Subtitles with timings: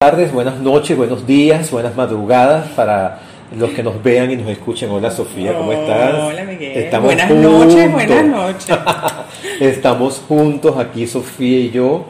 [0.00, 3.18] tardes, buenas noches, buenos días, buenas madrugadas para
[3.58, 4.88] los que nos vean y nos escuchen.
[4.90, 6.14] Hola Sofía, ¿cómo estás?
[6.22, 6.78] Hola Miguel.
[6.84, 7.66] Estamos buenas juntos.
[7.66, 8.78] noches, buenas noches.
[9.58, 12.04] Estamos juntos aquí, Sofía y yo,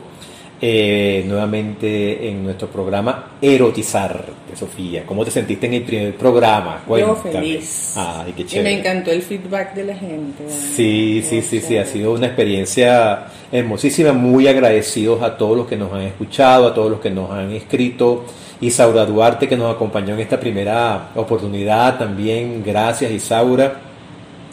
[0.60, 4.24] eh, nuevamente en nuestro programa Erotizar,
[4.54, 5.04] Sofía.
[5.06, 6.80] ¿Cómo te sentiste en el primer programa?
[6.82, 7.32] Yo Cuéntame.
[7.32, 7.95] feliz.
[7.96, 8.79] Ay, qué y me chévere.
[8.79, 10.45] encantó el feedback de la gente.
[10.48, 11.86] Sí, sí, sí, sí, ha Chévere.
[11.86, 16.90] sido una experiencia hermosísima, muy agradecidos a todos los que nos han escuchado, a todos
[16.90, 18.25] los que nos han escrito.
[18.61, 23.80] Isaura Duarte que nos acompañó en esta primera oportunidad también, gracias Isaura.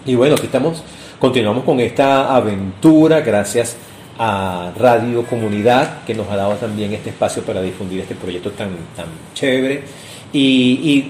[0.06, 0.84] Y bueno, aquí estamos,
[1.18, 3.76] continuamos con esta aventura, gracias
[4.18, 8.70] a Radio Comunidad que nos ha dado también este espacio para difundir este proyecto tan,
[8.96, 9.84] tan chévere.
[10.34, 10.40] Y,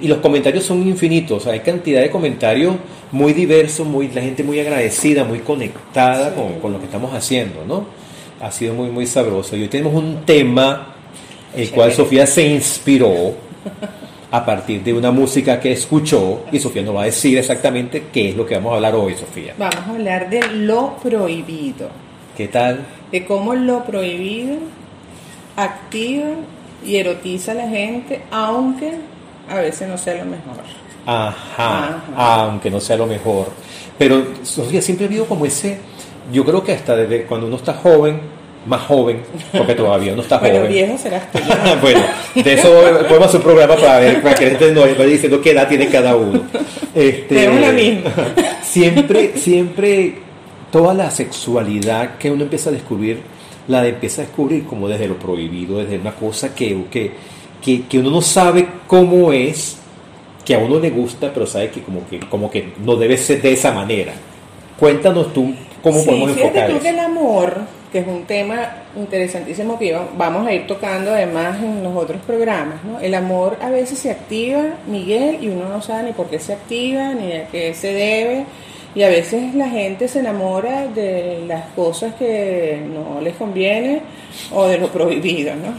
[0.02, 2.76] y- y los comentarios son infinitos, hay cantidad de comentarios
[3.12, 6.36] muy diversos, muy, la gente muy agradecida, muy conectada Sí.
[6.36, 7.86] con, con lo que estamos haciendo, ¿no?
[8.42, 9.56] Ha sido muy, muy sabroso.
[9.56, 10.94] Y hoy tenemos un tema
[11.56, 11.92] el cual.
[11.94, 13.34] Sofía se inspiró
[14.32, 18.30] a partir de una música que escuchó y Sofía nos va a decir exactamente qué
[18.30, 19.54] es lo que vamos a hablar hoy, Sofía.
[19.58, 21.90] Vamos a hablar de lo prohibido.
[22.36, 22.86] ¿Qué tal?
[23.12, 24.58] De cómo lo prohibido
[25.56, 26.28] activa
[26.86, 28.92] y erotiza a la gente, aunque
[29.50, 30.56] a veces no sea lo mejor.
[31.06, 32.44] Ajá, Ajá.
[32.44, 33.48] aunque no sea lo mejor.
[33.98, 35.78] Pero Sofía siempre ha habido como ese,
[36.34, 38.20] yo creo que hasta desde cuando uno está joven,
[38.66, 39.22] más joven,
[39.56, 40.72] porque todavía uno está Bueno, joven.
[40.72, 41.40] viejo serás tú.
[41.82, 42.02] bueno,
[42.36, 42.70] de eso
[43.08, 45.68] podemos hacer un programa para ver, para que la gente nos vaya diciendo qué edad
[45.70, 46.42] tiene cada uno.
[46.94, 48.12] Este, Tenemos la misma.
[48.64, 50.16] Siempre, siempre,
[50.76, 53.22] toda la sexualidad que uno empieza a descubrir,
[53.70, 57.12] la empieza a descubrir como desde lo prohibido, desde una cosa que, que,
[57.62, 59.78] que, que uno no sabe cómo es,
[60.44, 63.42] que a uno le gusta, pero sabe que como que, como que no debe ser
[63.42, 64.12] de esa manera.
[64.78, 67.62] Cuéntanos tú cómo sí, podemos fíjate enfocar tú que el amor,
[67.94, 72.84] que es un tema interesantísimo que vamos a ir tocando además en los otros programas,
[72.84, 73.00] ¿no?
[73.00, 76.52] El amor a veces se activa, Miguel, y uno no sabe ni por qué se
[76.52, 78.46] activa, ni a qué se debe,
[78.96, 84.02] y a veces la gente se enamora de las cosas que no les conviene
[84.54, 85.74] o de lo prohibido, ¿no?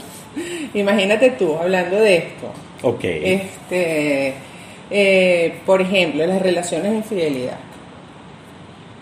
[0.75, 2.53] Imagínate tú hablando de esto.
[2.83, 3.05] Ok.
[3.05, 4.35] Este,
[4.91, 7.59] eh, por ejemplo, las relaciones de infidelidad.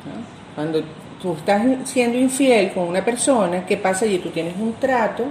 [0.06, 0.55] ¿no?
[0.55, 0.83] Cuando
[1.21, 4.19] tú estás siendo infiel con una persona, ¿qué pasa allí?
[4.19, 5.25] Tú tienes un trato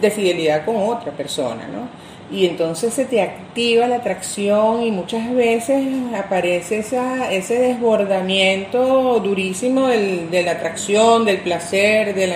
[0.00, 2.03] de fidelidad con otra persona, ¿no?
[2.34, 5.84] Y entonces se te activa la atracción y muchas veces
[6.16, 12.32] aparece esa, ese desbordamiento durísimo del- de la atracción, del placer, de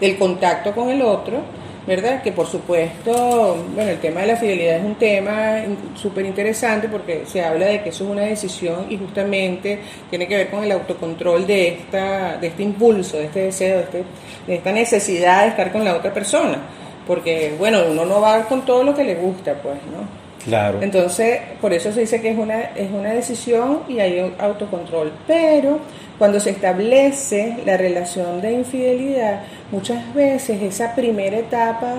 [0.00, 1.38] del contacto con el otro,
[1.86, 2.22] ¿verdad?
[2.22, 5.56] Que por supuesto, bueno, el tema de la fidelidad es un tema
[5.94, 9.78] súper interesante porque se habla de que eso es una decisión y justamente
[10.10, 13.82] tiene que ver con el autocontrol de, esta, de este impulso, de este deseo, de,
[13.84, 14.04] este-
[14.46, 16.58] de esta necesidad de estar con la otra persona.
[17.06, 20.22] Porque, bueno, uno no va con todo lo que le gusta, pues, ¿no?
[20.44, 20.82] Claro.
[20.82, 25.12] Entonces, por eso se dice que es una, es una decisión y hay un autocontrol.
[25.26, 25.78] Pero
[26.18, 31.96] cuando se establece la relación de infidelidad, muchas veces esa primera etapa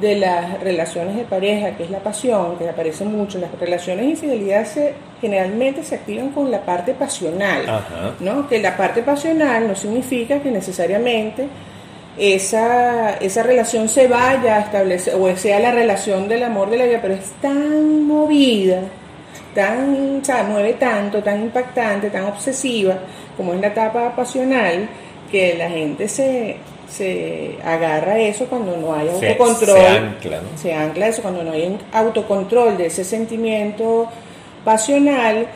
[0.00, 4.10] de las relaciones de pareja, que es la pasión, que aparece mucho, las relaciones de
[4.10, 7.62] infidelidad se, generalmente se activan con la parte pasional.
[7.68, 8.14] Ajá.
[8.20, 8.48] ¿no?
[8.48, 11.46] Que la parte pasional no significa que necesariamente
[12.18, 16.84] esa, esa relación se vaya a establecer, o sea la relación del amor de la
[16.86, 18.80] vida, pero es tan movida,
[19.54, 22.98] tan, o sea, mueve tanto, tan impactante, tan obsesiva,
[23.36, 24.88] como es la etapa pasional,
[25.30, 26.56] que la gente se,
[26.88, 29.76] se agarra a eso cuando no hay Se- autocontrol.
[29.76, 30.58] se ancla, ¿no?
[30.58, 34.08] Se ancla eso cuando no hay un autocontrol de ese sentimiento
[34.64, 35.46] pasional.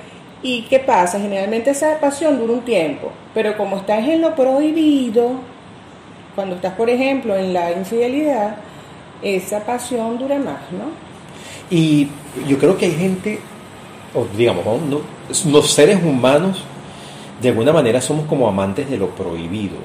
[0.43, 1.19] ¿Y qué pasa?
[1.21, 5.33] Generalmente esa pasión dura un tiempo, pero como estás en lo prohibido,
[6.39, 8.59] cuando estás, por ejemplo, en la infidelidad,
[9.23, 10.85] esa pasión dura más, ¿no?
[11.69, 12.07] Y
[12.47, 13.41] yo creo que hay gente,
[14.37, 15.01] digamos, ¿no?
[15.51, 16.63] Los seres humanos,
[17.43, 19.79] de alguna manera somos como amantes de lo prohibido.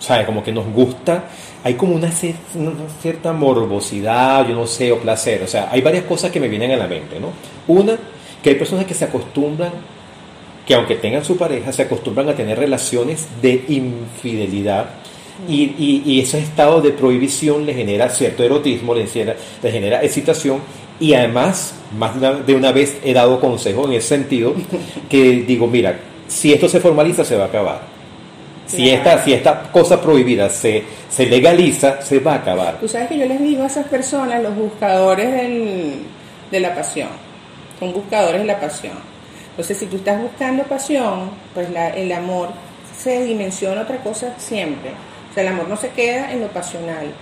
[0.00, 1.26] Sea, como que nos gusta,
[1.62, 5.44] hay como una cierta morbosidad, yo no sé, o placer.
[5.44, 7.28] O sea, hay varias cosas que me vienen a la mente, ¿no?
[7.68, 7.96] Una,
[8.42, 9.70] que hay personas que se acostumbran,
[10.66, 15.05] que aunque tengan su pareja, se acostumbran a tener relaciones de infidelidad.
[15.48, 20.02] Y, y, y ese estado de prohibición le genera cierto erotismo, le genera, le genera
[20.02, 20.60] excitación
[20.98, 24.54] y además, más de una, de una vez he dado consejo en ese sentido,
[25.10, 27.80] que digo, mira, si esto se formaliza se va a acabar.
[28.66, 28.96] Si, Claro.
[28.96, 32.80] esta, si esta cosa prohibida se, se legaliza, se va a acabar.
[32.80, 35.94] Tú sabes que yo les digo a esas personas, los buscadores del-
[36.50, 37.08] de la pasión,
[37.78, 38.94] son buscadores de la pasión.
[39.50, 42.48] Entonces, si tú estás buscando pasión, pues la- el amor
[42.98, 44.90] se dimensiona otra cosa siempre.
[45.36, 47.12] El amor no se queda en lo pasional.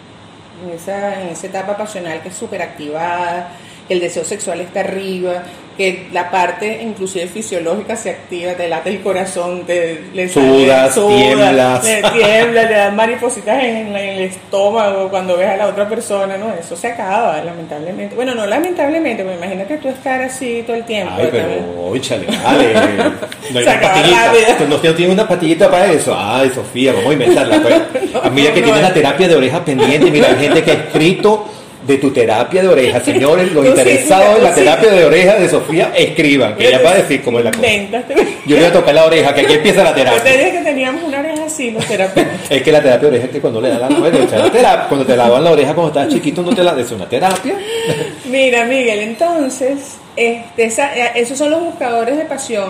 [0.63, 3.51] en esa, en esa etapa pasional que es súper activada,
[3.89, 5.43] el deseo sexual está arriba,
[5.77, 10.95] que la parte inclusive fisiológica se activa, te late el corazón, te le sale- Sudas,
[10.95, 11.85] suda, tiemblas.
[11.85, 16.37] le tiembla, le dan maripositas en, en el estómago cuando ves a la otra persona,
[16.37, 18.15] no, eso se acaba, lamentablemente.
[18.15, 21.13] Bueno, no lamentablemente, me imagino que tú estar así todo el tiempo.
[21.17, 22.75] Ay, pero, échale, dale.
[23.53, 24.69] No hay Se acaba rápido.
[24.69, 26.17] No, no tiene una pastillita para eso.
[26.19, 27.61] Ay, Sofía, vamos a inventarla.
[27.61, 27.75] Pues.
[28.23, 28.89] Ah, mira que no, tienes no.
[28.89, 30.11] la terapia de oreja pendiente.
[30.11, 31.47] Mira, hay gente que ha escrito
[31.87, 33.01] de tu terapia de oreja.
[33.05, 34.61] Señores, los sí, interesados en la sí.
[34.61, 37.67] terapia de oreja de Sofía, escriban, que ella va a decir cómo es la cosa.
[37.67, 38.15] Invéntate.
[38.47, 40.33] Yo le voy a tocar la oreja, que aquí empieza la Yo te terapia.
[40.33, 42.33] dije que teníamos una oreja así, los terapeutas.
[42.51, 44.39] Es que la terapia de oreja es que cuando le da la bueno, o sea,
[44.39, 47.09] la terapia, cuando te lavan la oreja cuando estás chiquito no te la es una
[47.09, 47.55] terapia.
[48.27, 52.69] Mira, Miguel, entonces, este, esa- eh, esos son los buscadores de pasión,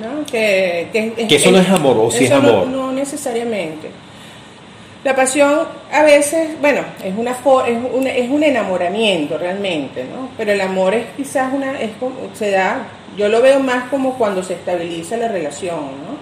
[0.00, 0.24] ¿no?
[0.30, 2.66] Que, que, Que eso no es amor, o sí es eso no- amor.
[2.68, 3.88] No, necesariamente.
[5.04, 5.60] La pasión
[5.92, 10.28] a veces, bueno, es una es un, es un enamoramiento realmente, ¿no?
[10.36, 12.82] Pero el amor es quizás una, es como, se da,
[13.16, 16.18] yo lo veo más como cuando se estabiliza la relación, ¿no?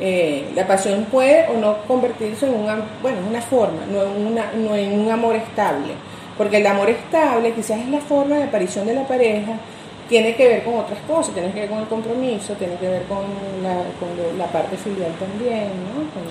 [0.00, 4.26] Eh, la pasión puede o no convertirse en una, bueno, en una forma, no en,
[4.26, 5.94] una, no en un amor estable.
[6.36, 9.52] Porque el amor estable quizás es la forma de aparición de la pareja,
[10.08, 13.02] tiene que ver con otras cosas, tiene que ver con el compromiso, tiene que ver
[13.04, 13.24] con
[13.62, 16.02] la, con la parte filial también, ¿no?
[16.12, 16.24] Con,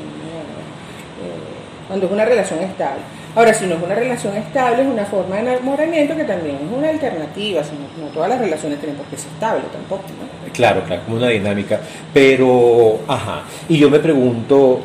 [1.88, 3.01] cuando es una relación estable.
[3.35, 6.77] Ahora, si no es una relación estable, es una forma de enamoramiento que también es
[6.77, 10.53] una alternativa, no, no todas las relaciones tienen por qué ser estable tampoco, ¿no?
[10.53, 11.79] Claro, claro, como una dinámica.
[12.13, 13.44] Pero, ajá.
[13.67, 14.79] Y yo me pregunto,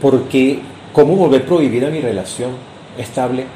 [0.00, 0.58] ¿por qué?
[0.92, 2.50] ¿Cómo volver prohibida mi relación
[2.98, 3.46] estable?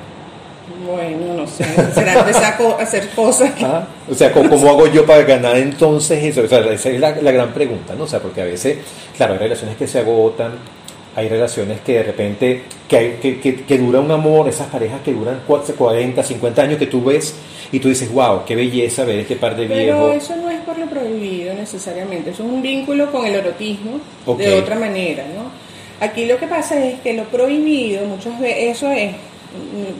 [0.87, 3.64] Bueno, no sé, será empezar a hacer cosas que...
[3.64, 6.43] Ah, O sea, ¿cómo, cómo hago yo para ganar entonces eso?
[6.43, 8.05] O sea, esa es la, la gran pregunta, ¿no?
[8.05, 8.79] O sea, porque a veces,
[9.17, 10.52] claro, hay relaciones que se agotan,
[11.16, 15.00] hay relaciones que de repente, que, hay, que, que, que dura un amor, esas parejas
[15.02, 17.34] que duran 40, 50 años que tú ves
[17.70, 20.25] y tú dices, wow, qué belleza ver este par de Pero viejos.
[20.25, 24.00] eso no es por lo prohibido necesariamente, eso es un vínculo con el erotismo
[24.37, 25.50] de otra manera, ¿no?
[26.05, 29.12] Aquí lo que pasa es que lo prohibido, muchas veces, eso es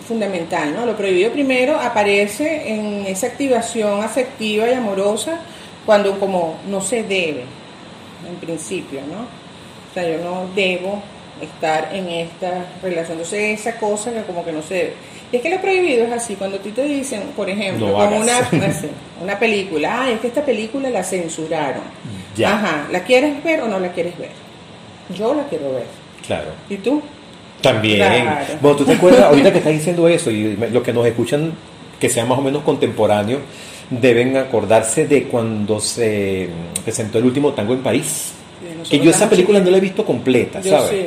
[0.07, 0.85] fundamental, ¿no?
[0.85, 5.39] Lo prohibido primero aparece en esa activación afectiva y amorosa
[5.87, 7.45] cuando como no se debe,
[8.29, 9.44] en principio, ¿no?
[9.95, 11.01] O sea, yo no debo
[11.41, 13.13] estar en esta relación.
[13.13, 14.93] Entonces, esa cosa que como que no se debe.
[15.31, 16.35] Y es que lo prohibido es así.
[16.35, 18.89] Cuando a ti te dicen, por ejemplo, No como una, así,
[19.23, 21.83] una película, ah, es que esta película la censuraron.
[22.37, 22.57] Ya.
[22.57, 24.31] Ajá, ¿la quieres ver o no la quieres ver?
[25.17, 25.87] Yo la quiero ver.
[26.27, 26.51] Claro.
[26.69, 27.01] ¿Y tú?
[27.61, 27.99] También.
[27.99, 28.47] Claro.
[28.61, 29.23] Bueno, ¿tú te acuerdas?
[29.27, 31.53] Ahorita que estás diciendo eso y los que nos escuchan,
[32.01, 33.41] que sean más o menos contemporáneos,
[33.91, 36.49] deben acordarse de cuando se
[36.83, 38.33] presentó el último tango en París.
[38.89, 40.91] Que yo esa película no la he visto completa, Yo ¿sabes?
[40.91, 41.07] sí.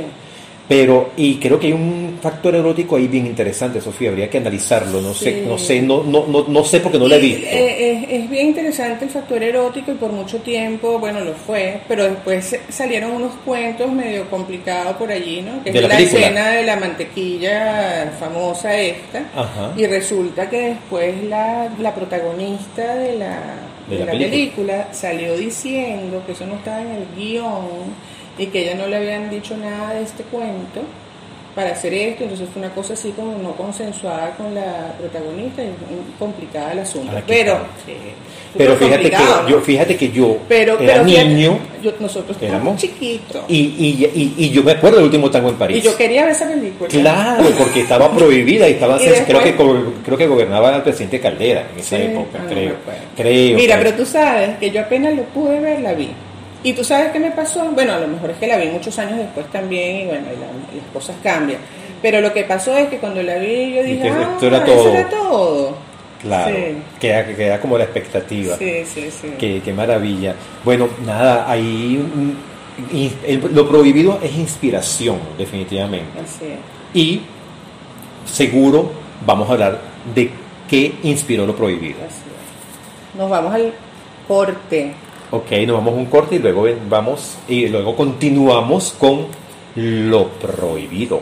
[0.69, 4.99] Pero, y creo que hay un factor erótico ahí bien interesante, Sofía, habría que analizarlo,
[4.99, 7.47] no sé, no sé, no, no, no, no sé porque no la he visto.
[7.49, 11.79] eh, es, es bien interesante el factor erótico y por mucho tiempo, bueno, lo fue,
[11.87, 15.63] pero después salieron unos cuentos medio complicados por allí, ¿no?
[15.63, 19.19] Que De es la la, escena de la mantequilla famosa esta.
[19.37, 19.71] Ajá.
[19.77, 23.39] Y resulta que después la, la protagonista de la,
[23.89, 24.29] De la la película.
[24.29, 27.65] película salió diciendo que eso no estaba en el guion
[28.37, 30.81] y que ella no le habían dicho nada de este cuento
[31.55, 35.73] para hacer esto, entonces fue una cosa así como no consensuada con la protagonista y
[36.19, 37.11] complicada el asunto.
[37.15, 37.57] Ah, pero
[38.57, 39.17] Pero fíjate que,
[39.49, 44.11] yo, fíjate que yo pero, era pero fíjate, niño yo- nosotros éramos chiquitos y, y,
[44.15, 45.77] y, y yo me acuerdo del último tango en París.
[45.77, 46.89] y yo quería ver esa película.
[46.89, 49.55] Claro, porque estaba prohibida y estaba creo que
[50.05, 52.73] creo que gobernaba el presidente Caldera en esa Sí, época, no creo.
[53.15, 53.55] creo.
[53.55, 53.85] Mira, creo.
[53.93, 56.09] pero tú sabes que yo apenas lo pude ver, la vi.
[56.63, 57.63] Y tú sabes qué me pasó.
[57.71, 60.39] Bueno, a lo mejor es que la vi muchos años después también y bueno, y
[60.39, 61.59] la- las cosas cambian.
[62.01, 64.65] Pero lo que pasó es que cuando la vi yo dije, ah, esto era eso
[64.65, 64.89] todo".
[64.93, 65.86] era todo.
[66.21, 66.75] Claro, Sí.
[66.99, 68.57] queda, queda como la expectativa.
[68.57, 69.33] Sí, sí, sí.
[69.37, 70.35] Qué, qué maravilla.
[70.65, 72.03] Bueno, nada, ahí
[73.53, 76.19] lo prohibido es inspiración, definitivamente.
[76.19, 76.59] Así es.
[76.93, 77.21] Y
[78.25, 78.91] seguro
[79.25, 79.81] vamos a hablar
[80.13, 80.31] de
[80.69, 81.97] qué inspiró lo prohibido.
[82.05, 82.21] Así
[83.13, 83.17] es.
[83.17, 83.73] Nos vamos al
[84.27, 84.93] corte.
[85.31, 89.27] Ok, nos vamos a un corte y luego vamos y luego continuamos con
[89.75, 91.21] lo prohibido.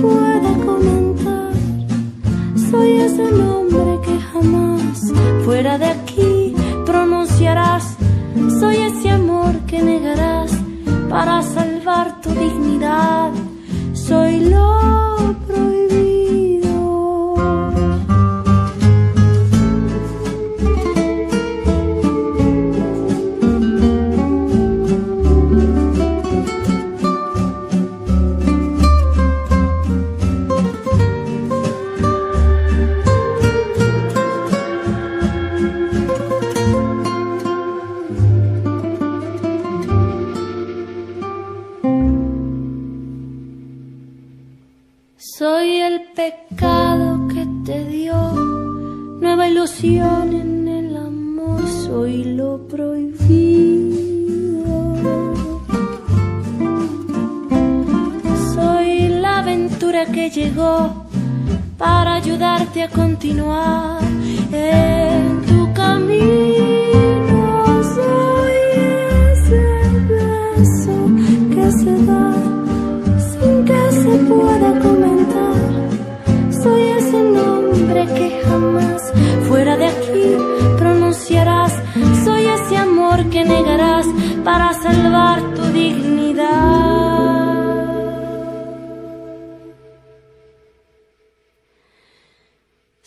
[0.00, 1.52] pueda comentar.
[2.70, 5.12] Soy ese nombre que jamás
[5.44, 7.96] fuera de aquí pronunciarás.
[8.60, 10.52] Soy ese amor que negarás
[11.08, 13.25] para salvar tu dignidad.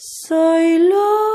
[0.02, 1.30] Soy lo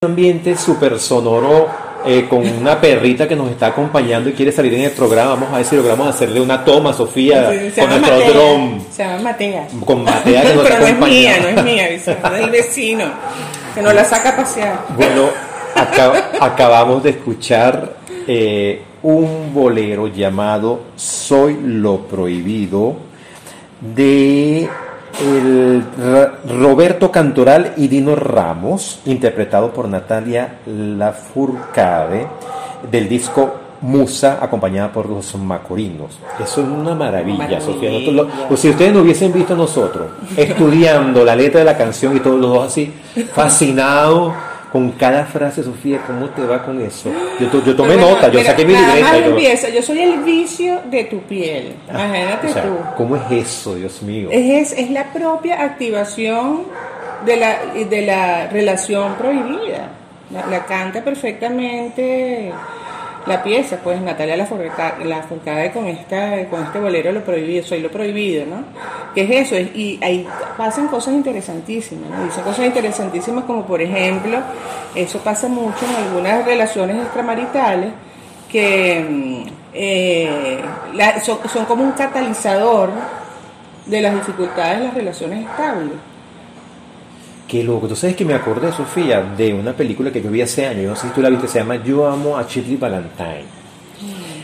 [0.00, 4.82] ambiente súper sonoro eh, con una perrita que nos está acompañando y quiere salir en
[4.82, 5.30] el programa.
[5.34, 8.30] Vamos a ver si logramos hacerle una toma, Sofía, Se con llama nuestro Matea.
[8.32, 8.86] dron.
[8.90, 9.68] Se llama Matea.
[9.84, 13.04] Con Matea que nos Pero no es mía, no es mía, es del vecino.
[13.74, 14.80] Que nos la saca a pasear.
[14.96, 15.28] Bueno,
[15.74, 17.94] acá- acabamos de escuchar
[18.26, 22.96] eh, un bolero llamado Soy lo prohibido
[23.80, 24.68] de
[25.22, 25.84] el
[26.60, 32.26] Roberto Cantoral y Dino Ramos, interpretado por Natalia Lafourcade,
[32.90, 36.18] del disco Musa, acompañada por los Macorinos.
[36.42, 37.60] Eso es una maravilla, Maravilla.
[37.60, 37.90] Sofía.
[37.90, 40.06] Nosotros lo- si ustedes nos hubiesen visto a nosotros
[40.36, 42.92] estudiando la letra de la canción y todos los dos así,
[43.34, 44.32] fascinados
[44.74, 47.08] con cada frase, Sofía, ¿cómo te va con eso?
[47.38, 49.18] Yo, to- yo tomé bueno, nota, yo mira, saqué mi nada más libreta.
[49.20, 51.74] yo- empieza, yo soy el vicio de tu piel.
[51.88, 52.76] Imagínate o sea, tú.
[52.96, 54.30] ¿Cómo es eso, Dios mío?
[54.32, 56.64] Es, es la propia activación
[57.24, 57.56] de la,
[57.88, 59.90] de la relación prohibida.
[60.32, 62.50] La, la canta perfectamente
[63.26, 67.80] la pieza, pues Natalia Lafourcade la Lafourcade con, esta, con este bolero Lo Prohibido, Soy
[67.80, 68.64] Lo Prohibido, ¿no?
[69.14, 69.56] ¿Qué es eso?
[69.56, 70.26] Es- y ahí
[70.58, 72.24] pasan cosas interesantísimas, ¿no?
[72.24, 74.38] Dicen cosas interesantísimas como, por ejemplo,
[74.94, 77.92] eso pasa mucho en algunas relaciones extramaritales
[78.50, 80.60] que mm, eh,
[80.94, 82.90] la- son, son como un catalizador
[83.86, 85.92] de las dificultades de las relaciones estables.
[87.48, 87.88] Qué loco.
[87.88, 90.96] Tú sabes que me acordé, Sofía, de una película que yo vi hace años, no
[90.96, 93.44] sé si tú la viste, se llama Yo amo a Shirley Valentine.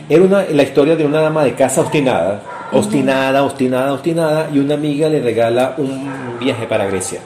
[0.07, 2.41] Era una, la historia de una dama de casa obstinada,
[2.71, 7.21] obstinada, obstinada, obstinada, y una amiga le regala un viaje para Grecia.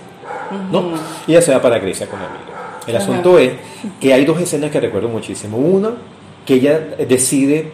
[0.71, 0.91] ¿No?
[1.27, 2.45] Y ella se va para Grecia con la amiga.
[2.87, 3.53] El asunto es
[3.99, 5.57] que hay dos escenas que recuerdo muchísimo.
[5.57, 5.89] Una,
[6.45, 7.71] que ella decide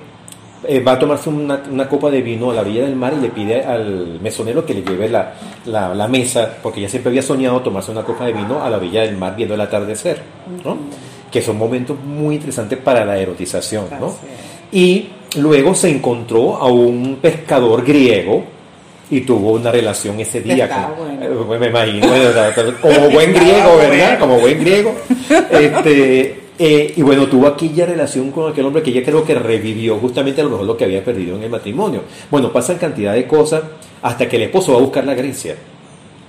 [0.68, 3.22] eh, va a tomarse una, una copa de vino a la orilla del mar y
[3.22, 5.34] le pide al mesonero que le lleve la,
[5.65, 8.77] la- la mesa, porque ella siempre había soñado tomarse una copa de vino a la
[8.77, 10.22] orilla del mar viendo el atardecer,
[10.63, 10.77] ¿no?
[11.32, 14.13] Que son momentos muy interesantes para la erotización, ¿no?
[14.72, 18.44] Y luego se encontró a un pescador griego
[19.10, 20.68] y tuvo una relación ese día.
[20.96, 21.56] Con- bueno.
[21.56, 22.08] eh, me imagino,
[22.82, 24.20] como buen griego, ¿verdad?
[24.20, 24.94] Como buen griego.
[25.50, 29.98] Este, eh, y bueno, tuvo aquella relación con aquel hombre que ella creo que revivió
[29.98, 32.01] justamente a lo mejor lo que había perdido en el matrimonio.
[32.30, 33.63] Bueno, pasan cantidad de cosas
[34.01, 35.56] hasta que el esposo va a buscar la Grecia,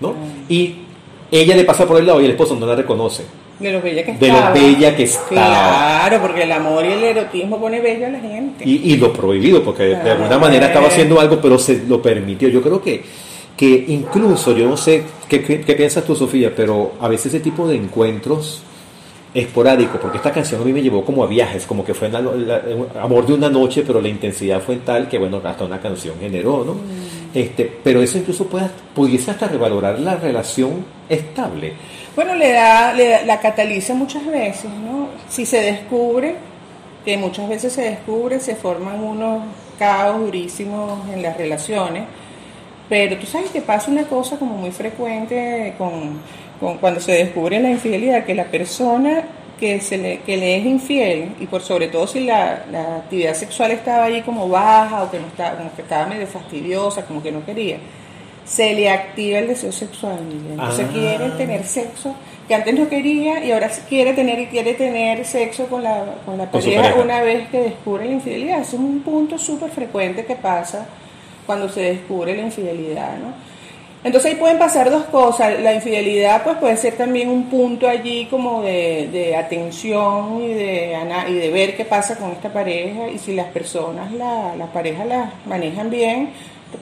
[0.01, 0.15] ¿no?
[0.49, 0.77] Y
[1.31, 3.25] ella le pasa por el lado y el esposo no la reconoce.
[3.61, 4.53] De lo bella que De lo estaba.
[4.55, 5.29] bella que estaba.
[5.29, 8.65] Claro, porque el amor y el erotismo pone bella a la gente.
[8.69, 12.01] Y, y lo prohibido, porque de- de alguna manera estaba haciendo algo, pero se lo
[12.03, 12.49] permitió.
[12.49, 13.03] Yo creo que,
[13.57, 17.41] que incluso, yo no sé qué, qué- qué piensas tú, Sofía, pero a veces ese
[17.41, 18.63] tipo de encuentros
[19.35, 22.21] esporádicos, porque esta canción a mí me llevó como a viajes, como que fue la-
[22.21, 26.15] un amor de una noche, pero la intensidad fue tal que, bueno, hasta una canción
[26.21, 26.77] generó, ¿no?
[27.35, 31.73] Este, pero eso incluso puede, pudiese hasta revalorar la relación estable.
[32.15, 35.09] Bueno, le da, le da- la cataliza muchas veces, ¿no?
[35.31, 36.35] Si se descubre,
[37.05, 39.45] que muchas veces se descubre, se forman unos
[39.79, 42.05] caos durísimos en las relaciones,
[42.89, 46.21] pero tú sabes que pasa una cosa como muy frecuente con,
[46.63, 49.25] con cuando se descubre la infidelidad, que la persona
[49.59, 53.35] que, se le, que le es infiel, y por sobre todo si la, la actividad
[53.35, 57.23] sexual estaba ahí como baja o que, no estaba, como que estaba medio fastidiosa, como
[57.23, 57.77] que no quería,
[58.45, 60.19] se le activa el deseo sexual.
[60.51, 60.93] Entonces Ah.
[60.93, 62.15] quiere tener sexo
[62.49, 66.39] que antes no quería y ahora quiere tener y quiere tener sexo con la, con
[66.39, 67.01] la pareja, pareja.
[67.01, 68.61] una vez que descubre la infidelidad.
[68.61, 70.87] Es un punto súper frecuente que pasa
[71.47, 73.52] cuando se descubre la infidelidad, ¿no?
[74.05, 75.61] Entonces ahí pueden pasar dos cosas.
[75.61, 80.97] La infidelidad pues puede ser también un punto allí como de, de atención y de,
[81.29, 85.07] y de ver qué pasa con esta pareja y si las personas, la, las parejas
[85.07, 86.31] las manejan bien,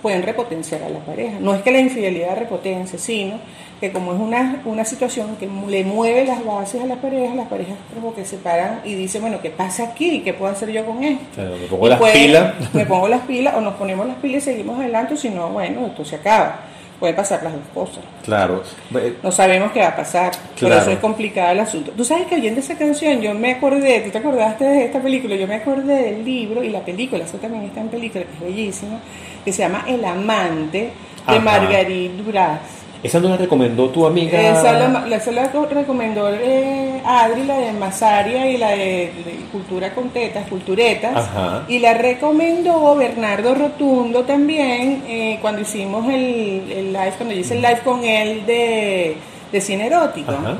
[0.01, 1.39] pueden repotenciar a la pareja.
[1.41, 3.39] No es que la infidelidad repotencie, sino
[3.81, 7.49] que como es una, una situación que le mueve las bases a las parejas, las
[7.49, 10.21] parejas como que se paran y dicen, bueno, ¿qué pasa aquí?
[10.21, 11.43] ¿Qué puedo hacer yo con esto?
[11.43, 12.55] Me pongo Y las pilas.
[12.75, 15.87] Me pongo las pilas o nos ponemos las pilas y seguimos adelante, si no, bueno,
[15.87, 16.70] esto se acaba.
[17.01, 18.05] Puede pasar las dos cosas.
[18.25, 18.63] Claro.
[18.95, 20.31] Eh, No sabemos qué va a pasar.
[20.33, 20.83] Por Claro.
[20.83, 21.91] eso es complicado el asunto.
[21.97, 25.35] Tú sabes que oyendo esa canción, yo me acordé, tú te acordaste de esta película,
[25.35, 28.41] yo me acordé del libro y la película, eso también está en película, que es
[28.55, 29.01] bellísima,
[29.45, 30.93] que se llama El amante de
[31.27, 31.41] Ajá.
[31.41, 32.61] Marguerite Duras.
[33.03, 34.39] Esa no la recomendó tu amiga.
[34.41, 34.73] Esa
[35.07, 38.77] la, esa la recomendó eh, Adri, la de Masaria y la de,
[39.25, 41.17] de Cultura con Tetas, Culturetas.
[41.17, 41.65] Ajá.
[41.69, 47.55] Y la recomendó Bernardo Rotundo también eh, cuando hicimos el, el live, cuando yo hice
[47.55, 49.17] el live con él de,
[49.51, 50.33] de cine erótico.
[50.33, 50.59] Ajá.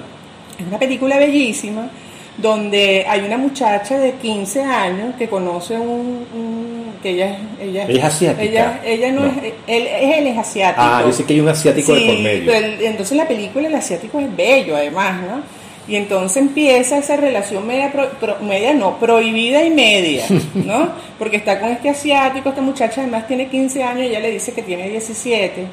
[0.59, 1.91] Es una película bellísima
[2.39, 6.60] donde hay una muchacha de 15 años que conoce un, un-
[7.03, 8.43] que ella, es- ella, Ella es asiática.
[8.43, 9.27] Ella, ella no, No.
[9.29, 10.83] es, él, él es asiático.
[10.83, 12.53] Ah, sé que hay un asiático de Sí, por medio.
[12.55, 15.61] el- entonces la película el asiático es bello además, ¿no?
[15.89, 20.91] Y entonces empieza esa relación media, pro- pro- media no, prohibida y media, ¿no?
[21.19, 24.53] Porque está con este asiático, esta muchacha además tiene 15 años y ella le dice
[24.53, 25.65] que tiene 17.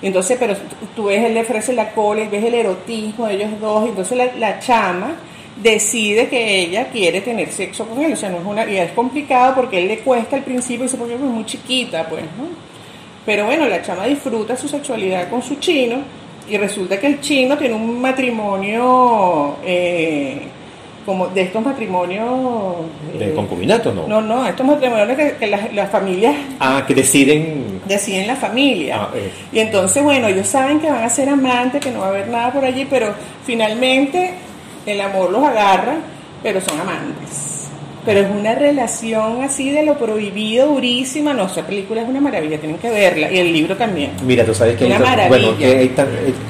[0.00, 0.54] Y entonces, pero
[0.94, 3.88] tú ves, él le ofrece la cola y ves el erotismo de ellos dos, y
[3.88, 5.16] entonces la, la chama
[5.62, 8.92] decide que ella quiere tener sexo con él, o sea, no es una, y es
[8.92, 12.46] complicado porque él le cuesta al principio y dice, porque es muy chiquita, pues, ¿no?
[13.26, 15.96] Pero bueno, la chama disfruta su sexualidad con su chino
[16.48, 20.40] y resulta que el chino tiene un matrimonio eh,
[21.04, 22.26] como de estos matrimonios...
[23.18, 24.06] ¿De eh, concubinato no?
[24.06, 27.80] No, no, estos matrimonios que, que las, las familias Ah, que deciden.
[27.86, 28.96] deciden la familia.
[29.02, 29.30] Ah, eh.
[29.52, 32.28] Y entonces, bueno, ellos saben que van a ser amantes, que no va a haber
[32.28, 34.32] nada por allí, pero finalmente
[34.88, 35.96] el amor los agarra,
[36.42, 37.57] pero son amantes.
[38.04, 41.34] Pero es una relación así de lo prohibido, durísima.
[41.34, 43.30] No, esa película es una maravilla, tienen que verla.
[43.30, 44.12] Y el libro también.
[44.24, 45.28] Mira, tú sabes que Una hay maravilla.
[45.28, 45.90] bueno, que eh,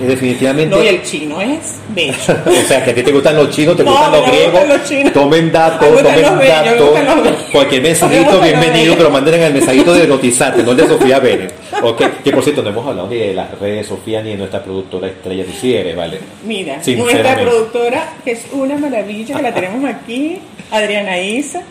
[0.01, 0.77] definitivamente.
[0.77, 2.15] No, y el chino es bello.
[2.47, 4.53] O sea, que a ti te gustan los chinos, te No, gustan los griegos.
[4.53, 5.13] gustan los chinos.
[5.13, 7.35] Tomen datos, tomen datos.
[7.53, 11.19] Cualquier Me mensajito, bienvenido, lo manden en el mensajito de Notizarte, no el de Sofía
[11.19, 11.53] Vélez.
[11.83, 14.37] Ok, que por cierto, no hemos hablado ni de las redes de Sofía ni de
[14.37, 16.19] nuestra productora estrella de cierre, ¿vale?
[16.45, 20.39] Mira, nuestra productora, que es una maravilla, que la tenemos aquí,
[20.71, 21.63] Adriana Isa.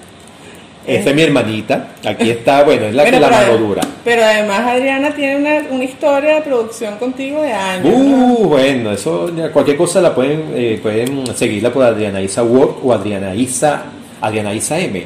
[0.85, 3.81] Esta es mi hermanita, aquí está, bueno, es la que la mano dura.
[4.05, 7.93] Pero además Adriana tiene una, una historia de producción contigo de años.
[7.93, 8.33] ¿no?
[8.33, 12.85] Uh, bueno, eso ya cualquier cosa la pueden eh, pueden seguirla por Adriana Isa Work
[12.85, 13.83] o Adriana Isa
[14.21, 15.03] Adriana Isa M,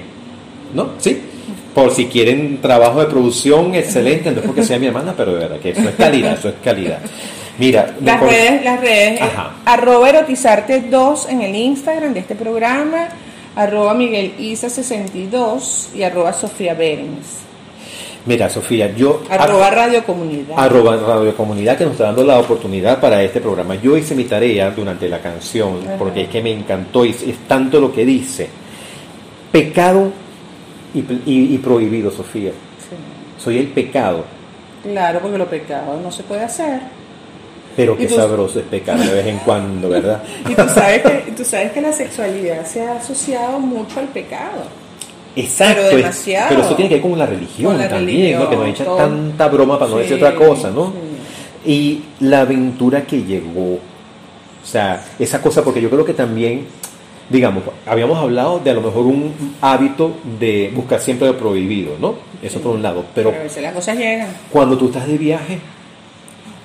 [0.75, 0.91] ¿no?
[0.99, 1.19] Sí.
[1.73, 5.39] Por si quieren trabajo de producción excelente, no es porque sea mi hermana, pero de
[5.39, 6.99] verdad que eso es calidad, eso es calidad.
[7.57, 9.51] Mira, Las redes, las redes, eh, Ajá.
[9.65, 13.07] arroba erotizarte 2 en el Instagram de este programa,
[13.55, 17.41] arroba Miguel Isa 62 y arroba Sofía Berens.
[18.25, 19.23] Mira, Sofía, yo...
[19.29, 20.53] Arroba Radio Comunidad.
[20.55, 23.75] Arroba Radio Comunidad que nos está dando la oportunidad para este programa.
[23.75, 27.79] Yo hice mi tarea durante la canción porque es que me encantó y es tanto
[27.79, 28.47] lo que dice.
[29.51, 30.11] Pecado
[30.93, 32.51] y, prohibido, Sofía.
[33.39, 34.23] Soy el pecado.
[34.83, 37.00] Claro, porque lo pecado no se puede hacer.
[37.75, 40.21] Pero qué sabroso es pecar de vez en cuando, ¿verdad?
[40.49, 44.63] y tú sabes, que, tú sabes que la sexualidad se ha asociado mucho al pecado.
[45.35, 46.49] Exacto, pero, demasiado.
[46.49, 48.49] pero eso tiene que ver con la religión también, ¿no?
[48.49, 50.93] que nos echa tanta broma para no decir otra cosa, ¿no?
[51.65, 56.65] Y la aventura que llegó, o sea, esa cosa, porque yo creo que también,
[57.29, 62.15] digamos, habíamos hablado de a lo mejor un hábito de buscar siempre lo prohibido, ¿no?
[62.41, 64.27] Eso por un lado, pero, pero a veces las cosas llegan.
[64.49, 65.59] Cuando tú estás de viaje,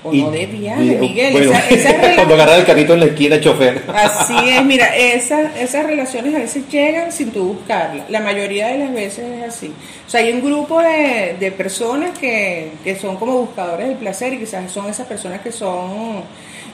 [0.03, 1.51] o no de viaje, Miguel.
[2.15, 3.83] cuando agarras el carrito en la esquina, chofer.
[3.93, 8.09] Así es, mira, esas, esas relaciones a veces llegan sin tú buscarlas.
[8.11, 9.73] La mayoría de las veces es así.
[10.07, 14.33] O sea, hay un grupo de, de personas que, que son como buscadores del placer
[14.35, 16.23] y quizás son esas personas que son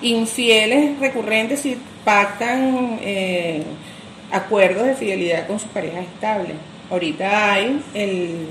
[0.02, 3.62] infieles recurrentes y pactan eh,
[4.30, 6.56] acuerdos de fidelidad con sus parejas estables.
[6.90, 8.46] Ahorita hay el,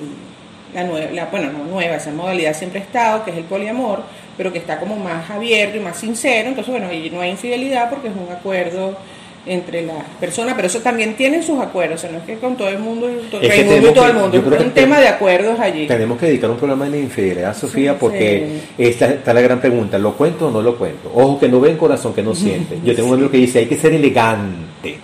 [0.74, 4.04] la nueva, la, bueno, no nueva, esa modalidad siempre ha estado, que es el poliamor,
[4.38, 6.50] pero que está como más abierto y más sincero.
[6.50, 8.98] Entonces, bueno, ahí no hay infidelidad porque es un acuerdo
[9.46, 12.56] entre las personas, pero eso también tiene sus acuerdos, o sea, no es que con
[12.56, 15.60] todo el mundo, todo, el mundo y todo el mundo, es un tema de acuerdos
[15.60, 15.88] allí.
[15.88, 19.98] Tenemos que dedicar un programa de la infidelidad, Sofía, porque esta está la gran pregunta,
[19.98, 21.12] ¿lo cuento o no lo cuento?
[21.14, 22.78] Ojo, que no ven corazón, que no siente.
[22.84, 25.00] Yo tengo un amigo que dice, hay que ser elegante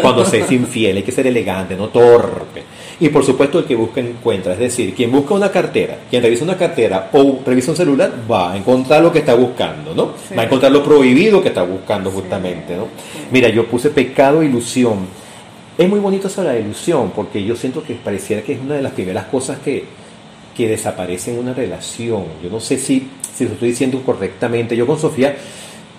[0.00, 2.62] cuando se es infiel, hay que ser elegante, no torpe.
[2.98, 6.44] Y por supuesto el que busca encuentra, es decir, quien busca una cartera, quien revisa
[6.44, 10.14] una cartera o revisa un celular, va a encontrar lo que está buscando, ¿no?
[10.36, 12.88] Va a encontrar lo prohibido que está buscando justamente, ¿no?
[13.30, 15.06] Mira, yo puse pecado e ilusión.
[15.76, 18.76] Es muy bonito eso de la ilusión, porque yo siento que pareciera que es una
[18.76, 19.84] de las primeras cosas que,
[20.56, 22.24] que desaparece en una relación.
[22.42, 24.74] Yo no sé si, si lo estoy diciendo correctamente.
[24.74, 25.36] Yo con Sofía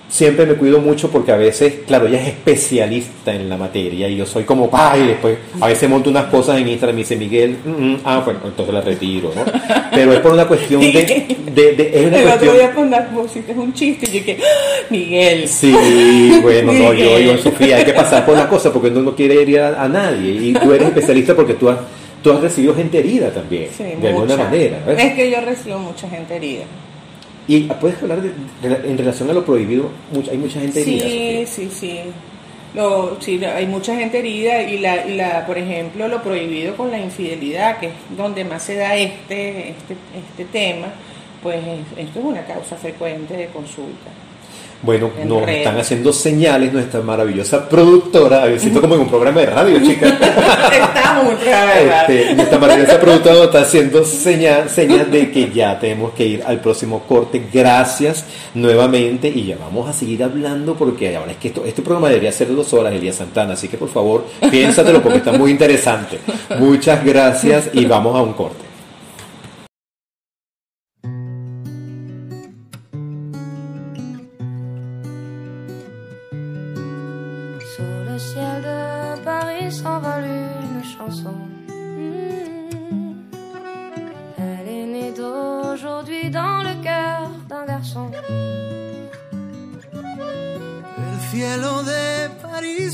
[0.09, 4.15] siempre me cuido mucho porque a veces, claro, ella es especialista en la materia y
[4.15, 7.15] yo soy como, ay, después a veces monto unas cosas en Instagram y me dice
[7.15, 9.43] Miguel, mm, mm, ah, bueno, entonces la retiro, ¿no?
[9.91, 10.91] Pero es por una cuestión de...
[11.53, 12.55] de, de es una cuestión...
[12.55, 13.07] voy a poner,
[13.47, 15.47] es un chiste, y yo que, ah, Miguel.
[15.47, 19.15] Sí, bueno, no, yo, yo, Sofía, hay que pasar por la cosa porque uno no
[19.15, 21.77] quiere herir a, nadie y tú eres especialista porque tú has,
[22.21, 23.69] tú has recibido gente herida también,
[24.01, 24.79] de alguna manera.
[24.97, 26.65] Es que yo recibo mucha gente herida.
[27.47, 28.31] Y puedes hablar de,
[28.61, 29.89] en relación a lo prohibido,
[30.29, 31.05] hay mucha gente herida.
[31.05, 31.99] Sí, sí, sí.
[32.75, 36.91] Lo, sí, hay mucha gente herida y la, y la, por ejemplo, lo prohibido con
[36.91, 39.95] la infidelidad, que es donde más se da este, este,
[40.29, 40.87] este tema,
[41.41, 41.59] pues
[41.95, 44.11] esto es una causa frecuente de consulta.
[44.81, 48.43] Bueno, nos están haciendo señales nuestra maravillosa productora.
[48.43, 50.13] A siento como en un programa de radio, chicas.
[50.71, 51.35] Estamos.
[51.43, 57.03] Este, nuestra maravillosa productora está haciendo señas de que ya tenemos que ir al próximo
[57.07, 57.41] corte.
[57.51, 62.09] Gracias nuevamente y ya vamos a seguir hablando porque ahora es que esto, este programa
[62.09, 63.53] debería ser de dos horas, Elías Santana.
[63.53, 66.19] Así que por favor, piénsatelo porque está muy interesante.
[66.59, 68.66] Muchas gracias y vamos a un corte.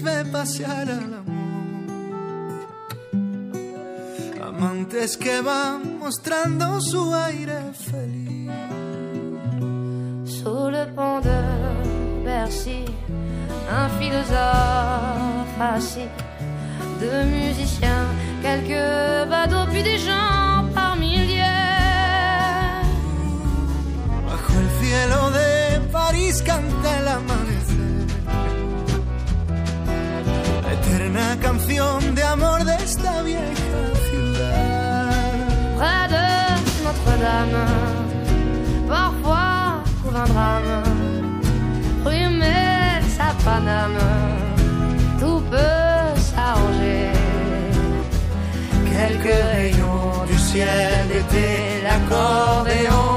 [0.02, 1.24] Pasear al amor.
[4.42, 8.50] Amantes que van mostrando su aire feliz.
[10.26, 12.86] Sous le pont de Bercy,
[13.70, 16.10] un philosophe assis,
[17.00, 18.08] deux musiciens,
[18.42, 20.53] quelques badauds, puis des gens
[40.24, 40.84] un drame.
[42.06, 42.20] Oui,
[43.16, 44.02] ça pas d'âme,
[45.20, 47.10] tout peut s'arranger.
[48.92, 51.48] Quelques rayons du ciel d'été,
[51.84, 53.12] l'accordéon.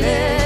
[0.00, 0.39] David.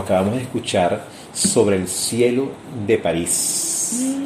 [0.00, 2.48] Acabamos de escuchar sobre el cielo
[2.86, 4.16] de París.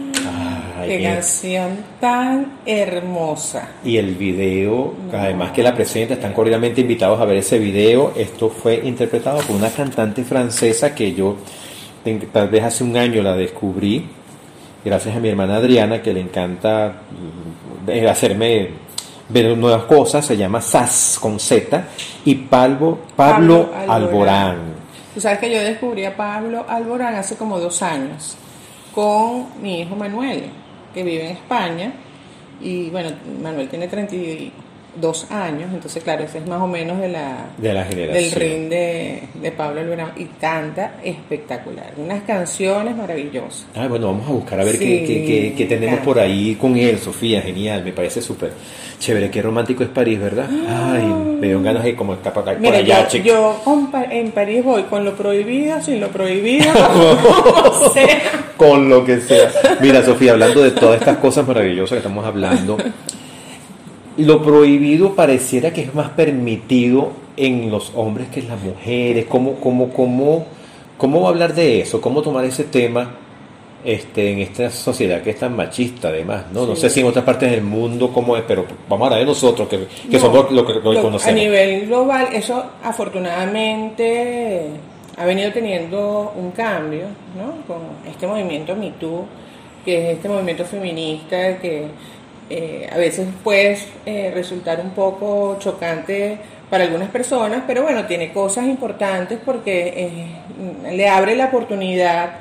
[0.79, 1.15] Ay, Qué bien.
[1.15, 3.69] canción tan hermosa.
[3.85, 8.13] Y el video, además que la presenta, están cordialmente invitados a ver ese video.
[8.17, 11.37] Esto fue interpretado por una cantante francesa que yo
[12.33, 14.07] tal vez hace un año la descubrí,
[14.85, 17.03] gracias a mi hermana Adriana, que le encanta
[17.87, 18.69] mm, eh, hacerme
[19.29, 20.25] ver nuevas cosas.
[20.25, 21.85] Se llama Sass con Z
[22.25, 24.01] y Pablo, Pablo, Pablo Alborán.
[24.01, 24.80] Alborán.
[25.21, 28.37] Sabes que yo descubrí a Pablo Alborán hace como dos años
[28.95, 30.45] con mi hijo Manuel,
[30.95, 31.93] que vive en España.
[32.61, 33.11] Y bueno,
[33.43, 33.87] Manuel tiene
[34.95, 38.25] 32 años, entonces claro, ese es más o menos de la, De la generación.
[38.31, 40.13] del ring de, de Pablo Alborán.
[40.17, 43.67] Y canta espectacular, unas canciones maravillosas.
[43.75, 46.57] Ah, bueno, vamos a buscar a ver Sí, qué, qué- qué- qué tenemos por ahí
[46.57, 48.53] con él, Sofía, genial, me parece súper
[48.99, 50.47] chévere, qué romántico es París, ¿verdad?
[50.51, 51.03] Ay,
[51.41, 53.63] me dio ganas de como estar por acá- por Mira, allá, yo, yo
[54.11, 56.73] en París voy con lo prohibido, sin lo prohibido,
[57.95, 58.21] sea.
[58.61, 59.51] Con lo que sea.
[59.81, 62.77] Mira, Sofía, hablando de todas estas cosas maravillosas que estamos hablando,
[64.25, 69.27] lo prohibido pareciera que es más permitido en los hombres que en las mujeres.
[69.27, 70.47] ¿Cómo, cómo, cómo,
[70.99, 72.01] cómo hablar de eso?
[72.01, 73.15] ¿Cómo tomar ese tema
[73.85, 76.45] este, en esta sociedad que es tan machista además?
[76.53, 79.21] No, no sé si en otras partes del mundo cómo es, pero vamos a hablar
[79.21, 81.27] de nosotros, que, que No, somos lo que lo- conocemos.
[81.27, 84.67] A nivel global, eso afortunadamente
[85.17, 87.07] ha venido teniendo un cambio,
[87.37, 87.63] ¿no?
[87.67, 89.25] Con este movimiento Me Too,
[89.85, 91.87] que es este movimiento feminista que
[92.51, 96.37] eh, a veces puede eh, resultar un poco chocante
[96.69, 102.39] para algunas personas, pero bueno, tiene cosas importantes porque eh, le abre la oportunidad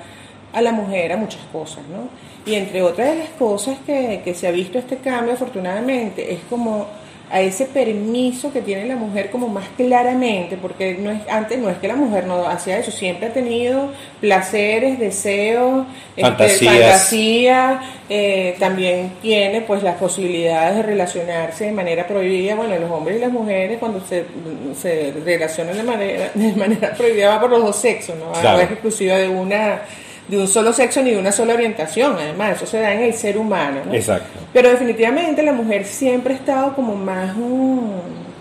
[0.51, 2.09] a la mujer a muchas cosas, ¿no?
[2.51, 6.87] Y entre otras las cosas que, que se ha visto este cambio, afortunadamente, es como
[7.31, 11.69] a ese permiso que tiene la mujer como más claramente, porque no es, antes no
[11.69, 16.73] es que la mujer no hacía eso, siempre ha tenido placeres, deseos, este, Fantasías.
[16.73, 23.17] fantasía, eh, también tiene pues las posibilidades de relacionarse de manera prohibida, bueno, los hombres
[23.17, 24.25] y las mujeres cuando se,
[24.79, 28.57] se relacionan de manera, de manera prohibida va por los dos sexos, no, Claro.
[28.57, 29.81] no es exclusiva de una
[30.29, 33.13] de un solo sexo ni de una sola orientación, además, eso se da en el
[33.13, 33.93] ser humano, ¿no?
[33.93, 34.39] Exacto.
[34.53, 37.33] Pero definitivamente la mujer siempre ha estado como más,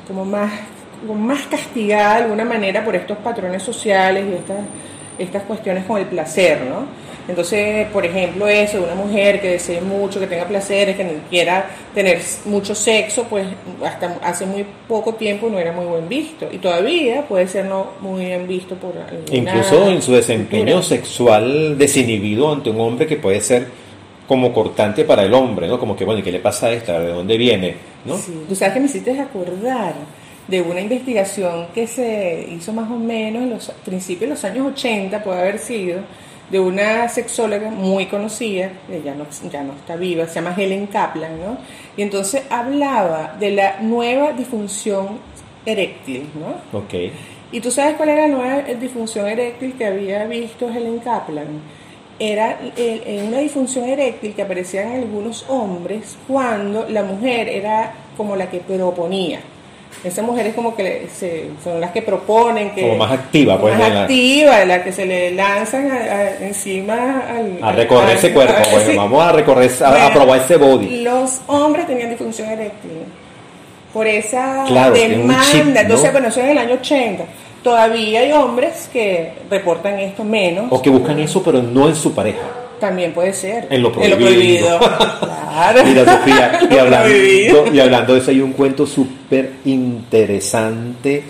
[0.06, 0.52] como más,
[1.00, 4.58] como más castigada de alguna manera por estos patrones sociales y estas,
[5.18, 7.07] estas cuestiones con el placer, ¿no?
[7.28, 11.68] Entonces, por ejemplo, eso de una mujer que desee mucho, que tenga placeres, que quiera
[11.94, 13.46] tener mucho sexo, pues
[13.84, 16.48] hasta hace muy poco tiempo no era muy buen visto.
[16.50, 18.94] Y todavía puede ser no muy bien visto por
[19.30, 20.82] Incluso en su desempeño cultura.
[20.82, 23.66] sexual desinhibido ante un hombre que puede ser
[24.26, 25.78] como cortante para el hombre, ¿no?
[25.78, 26.98] Como que, bueno, ¿y ¿qué le pasa a esta?
[26.98, 27.74] ¿De dónde viene?
[28.04, 28.16] ¿No?
[28.16, 28.44] Sí.
[28.48, 29.94] Tú sabes que me hiciste acordar
[30.46, 34.66] de una investigación que se hizo más o menos en los principios de los años
[34.72, 36.00] 80, puede haber sido,
[36.50, 41.38] de una sexóloga muy conocida, ella no, ya no está viva, se llama Helen Kaplan,
[41.40, 41.58] ¿no?
[41.96, 45.18] Y entonces hablaba de la nueva disfunción
[45.66, 46.78] eréctil, ¿no?
[46.78, 46.94] Ok.
[47.52, 51.46] ¿Y tú sabes cuál era la nueva disfunción eréctil que había visto Helen Kaplan?
[52.18, 57.92] Era eh, eh, una disfunción eréctil que aparecía en algunos hombres cuando la mujer era
[58.16, 59.40] como la que proponía.
[60.04, 63.88] Esas mujeres como que se- son las que proponen, que Como más activa, pues, más
[63.88, 68.16] de la- activa, las que se le lanzan a- a- encima al, A recorrer al-
[68.16, 68.96] ese cuerpo, a- bueno, sí.
[68.96, 71.00] vamos a recorrer, a, Bueno, probar ese body.
[71.02, 72.90] Los hombres tenían disfunción eréctil.
[73.92, 75.42] Por esa Claro, demanda.
[75.50, 75.80] chip, ¿no?
[75.80, 77.24] Entonces, bueno, eso es en el año 80.
[77.64, 80.66] Todavía hay hombres que reportan esto menos.
[80.70, 82.38] O que buscan eso, pero no en su pareja.
[82.80, 83.66] También puede ser.
[83.70, 84.18] En lo prohibido.
[84.18, 84.78] prohibido.
[85.20, 85.84] claro.
[85.84, 91.22] Mira, Sofía, y Lo hablando, y hablando de eso, hay un cuento súper interesante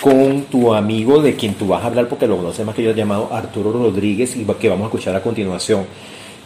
[0.00, 2.92] con tu amigo de quien tú vas a hablar, porque lo conoces más que yo,
[2.92, 5.84] llamado Arturo Rodríguez, y que vamos a escuchar a continuación,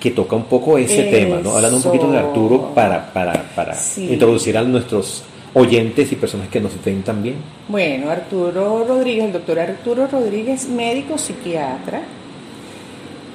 [0.01, 1.11] que toca un poco ese Eso.
[1.16, 1.55] tema, ¿no?
[1.55, 4.09] Hablando un poquito de Arturo para, para, para Sí.
[4.12, 7.37] introducir a nuestros oyentes y personas que nos ven también.
[7.68, 12.03] Bueno, Arturo Rodríguez, el doctor Arturo Rodríguez, médico psiquiatra,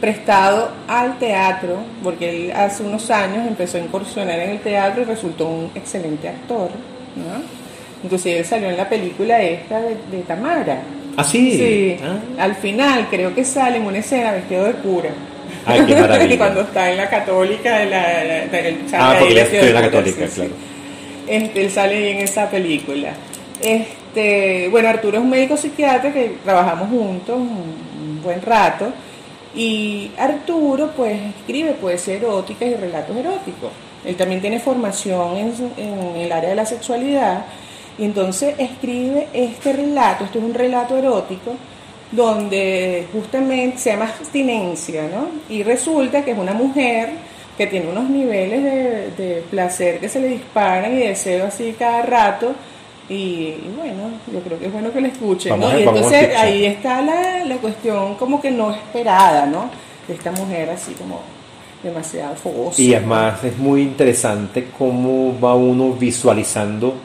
[0.04, 5.06] prestado al teatro, porque él hace unos años empezó a incursionar en el teatro y
[5.06, 6.70] resultó un excelente actor,
[7.16, 7.42] ¿no?
[8.04, 10.80] Inclusive él salió en la película esta de, de Tamara.
[11.16, 11.56] Ah, sí.
[11.58, 12.18] Sí, Ah.
[12.44, 15.12] al final creo que sale en una escena vestido de cura.
[15.66, 16.38] Ay, qué maravilla.
[16.38, 19.74] Cuando está en la católica, de la, la- de- sale Ah, porque estoy en de
[19.74, 20.36] la católica, sí, sí.
[20.42, 20.52] claro.
[21.30, 23.14] Este, él sale en esa película.
[23.62, 27.48] Este, bueno, Arturo es un médico psiquiatra que trabajamos juntos un,
[28.18, 28.92] un buen rato.
[29.56, 33.72] Y Arturo, pues, escribe poesía erótica y relatos eróticos.
[34.04, 37.46] Él también tiene formación en, en el área de la sexualidad.
[37.98, 41.56] Y entonces escribe este relato, esto es un relato erótico,
[42.12, 45.28] donde justamente se llama abstinencia, ¿no?
[45.50, 47.12] Y resulta que es una mujer
[47.58, 52.02] que tiene unos niveles de, de placer que se le disparan y deseo así cada
[52.02, 52.56] rato.
[53.10, 55.80] Y, y bueno, yo creo que es bueno que la escuchen, Vamos ¿no?
[55.80, 59.70] Y entonces ahí está la, la cuestión como que no esperada, ¿no?
[60.08, 61.22] De esta mujer así como
[61.84, 62.82] demasiado fogosa.
[62.82, 66.96] Y además es muy interesante cómo va uno visualizando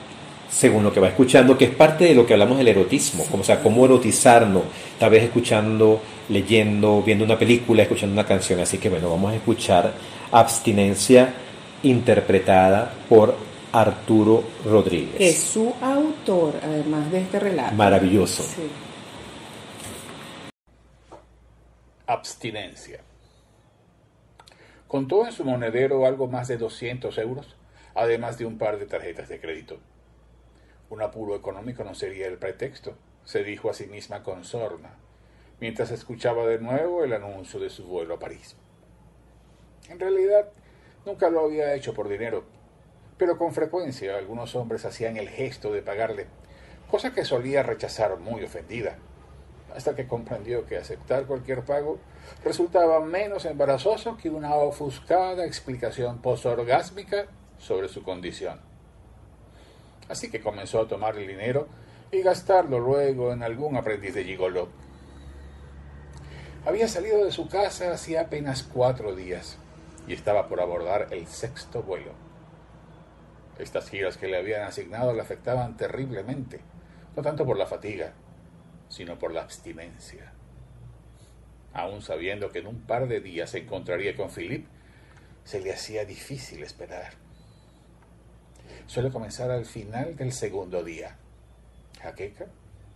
[0.48, 3.42] según lo que va escuchando, que es parte de lo que hablamos del erotismo, como,
[3.42, 4.62] o sea, cómo erotizarnos,
[4.98, 8.58] tal vez escuchando, leyendo, viendo una película, escuchando una canción.
[8.60, 9.92] Así que bueno, vamos a escuchar
[10.30, 11.34] Abstinencia
[11.82, 13.36] interpretada por
[13.72, 15.16] Arturo Rodríguez.
[15.16, 17.74] Que es su autor, además de este relato.
[17.74, 18.42] Maravilloso.
[18.42, 18.70] Sí.
[22.06, 23.00] Abstinencia.
[24.86, 27.56] Contó en su monedero algo más de 200 euros,
[27.94, 29.78] además de un par de tarjetas de crédito.
[30.88, 34.94] Un apuro económico no sería el pretexto, se dijo a sí misma con sorna,
[35.60, 38.56] mientras escuchaba de nuevo el anuncio de su vuelo a París.
[39.90, 40.48] En realidad,
[41.04, 42.44] nunca lo había hecho por dinero,
[43.18, 46.26] pero con frecuencia algunos hombres hacían el gesto de pagarle,
[46.90, 48.96] cosa que solía rechazar muy ofendida
[49.74, 51.98] hasta que comprendió que aceptar cualquier pago
[52.44, 57.26] resultaba menos embarazoso que una ofuscada explicación posorgásmica
[57.58, 58.60] sobre su condición.
[60.08, 61.68] Así que comenzó a tomar el dinero
[62.10, 64.68] y gastarlo luego en algún aprendiz de gigolo.
[66.64, 69.58] Había salido de su casa hacía apenas cuatro días
[70.06, 72.27] y estaba por abordar el sexto vuelo.
[73.58, 76.60] Estas giras que le habían asignado le afectaban terriblemente,
[77.16, 78.12] no tanto por la fatiga,
[78.88, 80.32] sino por la abstinencia.
[81.72, 84.66] Aún sabiendo que en un par de días se encontraría con Philip,
[85.44, 87.14] se le hacía difícil esperar.
[88.86, 91.16] Suele comenzar al final del segundo día.
[92.00, 92.46] Jaqueca,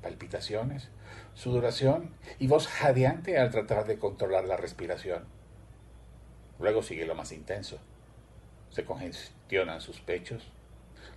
[0.01, 0.89] palpitaciones,
[1.35, 5.25] sudoración y voz jadeante al tratar de controlar la respiración.
[6.59, 7.79] Luego sigue lo más intenso.
[8.73, 10.51] Se congestionan sus pechos,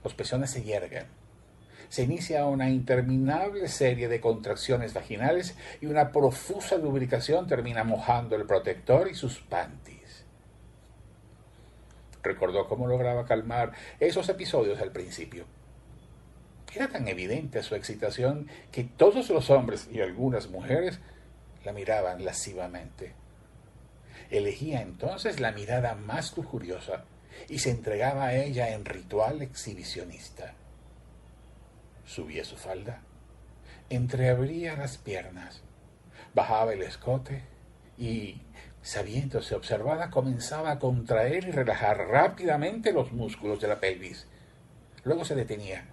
[0.04, 1.08] los pezones se hiergan,
[1.89, 8.46] se inicia una interminable serie de contracciones vaginales y una profusa lubricación termina mojando el
[8.46, 10.26] protector y sus panties.
[12.24, 15.46] Recordó cómo lograba calmar esos episodios al principio.
[16.74, 21.00] Era tan evidente su excitación que todos los hombres y algunas mujeres
[21.63, 23.13] la miraban lascivamente.
[24.30, 27.06] Elegía entonces la mirada más lujuriosa
[27.50, 30.56] y se entregaba a ella en ritual exhibicionista
[32.05, 33.01] subía su falda,
[33.89, 35.62] entreabría las piernas,
[36.34, 37.43] bajaba el escote
[37.97, 38.41] y,
[38.82, 44.28] sabiéndose observada, comenzaba a contraer y relajar rápidamente los músculos de la pelvis.
[45.03, 45.86] Luego se detenía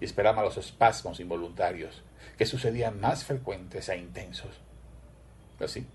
[0.00, 2.02] y esperaba los espasmos involuntarios,
[2.36, 4.60] que sucedían más frecuentes e intensos.
[5.60, 5.86] Así,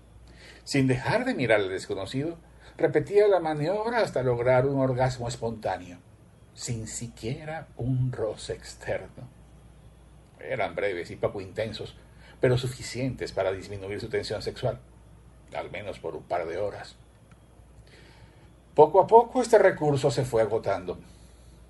[0.64, 2.38] sin dejar de mirar al desconocido,
[2.76, 5.98] repetía la maniobra hasta lograr un orgasmo espontáneo
[6.54, 9.28] sin siquiera un roce externo.
[10.38, 11.96] Eran breves y poco intensos,
[12.40, 14.78] pero suficientes para disminuir su tensión sexual,
[15.54, 16.96] al menos por un par de horas.
[18.74, 20.98] Poco a poco este recurso se fue agotando,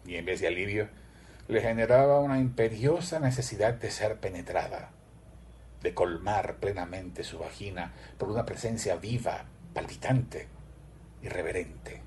[0.07, 0.89] y en vez de alivio,
[1.49, 4.91] le generaba una imperiosa necesidad de ser penetrada,
[5.83, 9.45] de colmar plenamente su vagina por una presencia viva,
[9.75, 10.49] palpitante,
[11.25, 12.03] irreverente.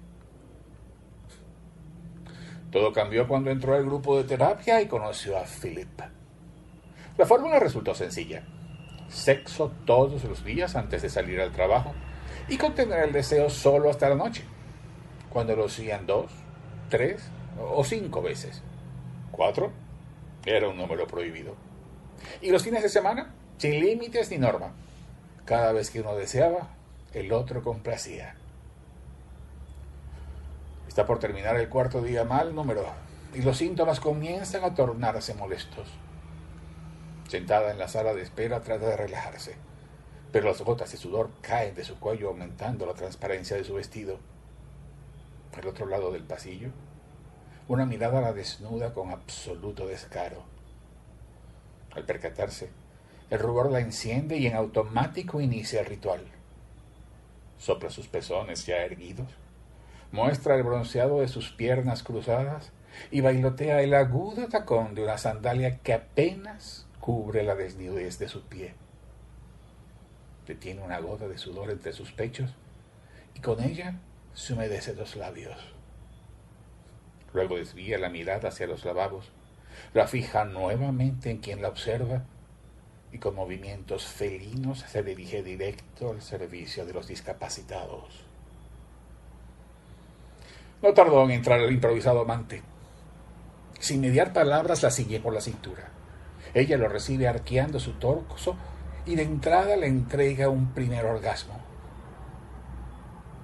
[2.71, 6.01] Todo cambió cuando entró al grupo de terapia y conoció a Philip.
[7.17, 8.43] La fórmula resultó sencilla.
[9.07, 11.93] Sexo todos los días antes de salir al trabajo
[12.49, 14.43] y contener el deseo solo hasta la noche,
[15.29, 16.31] cuando lo hacían dos,
[16.89, 18.61] tres o cinco veces.
[19.31, 19.71] Cuatro
[20.45, 21.55] era un número prohibido.
[22.41, 24.73] Y los fines de semana, sin límites ni norma.
[25.45, 26.69] Cada vez que uno deseaba,
[27.13, 28.35] el otro complacía.
[30.97, 32.83] Está por terminar el cuarto día mal número
[33.31, 35.87] y los síntomas comienzan a tornarse molestos.
[37.27, 39.57] Sentada en la sala de espera trata de relajarse,
[40.31, 44.17] pero las gotas de sudor caen de su cuello aumentando la transparencia de su vestido.
[45.55, 46.71] Al otro lado del pasillo,
[47.67, 50.45] una mirada la desnuda con absoluto descaro.
[51.91, 52.71] Al percatarse,
[53.29, 56.25] el rubor la enciende y en automático inicia el ritual.
[57.59, 59.27] Sopla sus pezones ya erguidos,
[60.11, 62.71] muestra el bronceado de sus piernas cruzadas
[63.11, 68.43] y bailotea el agudo tacón de una sandalia que apenas cubre la desnudez de su
[68.43, 68.73] pie.
[70.45, 72.53] Detiene una gota de sudor entre sus pechos
[73.35, 73.99] y con ella
[74.33, 75.57] se humedece los labios.
[77.33, 79.31] Luego desvía la mirada hacia los lavabos,
[79.93, 82.23] la fija nuevamente en quien la observa
[83.11, 88.26] y con movimientos felinos se dirige directo al servicio de los discapacitados.
[90.81, 92.61] No tardó en entrar el improvisado amante.
[93.79, 95.89] Sin mediar palabras la sigue por la cintura.
[96.53, 98.55] Ella lo recibe arqueando su torso
[99.05, 101.59] y de entrada le entrega un primer orgasmo.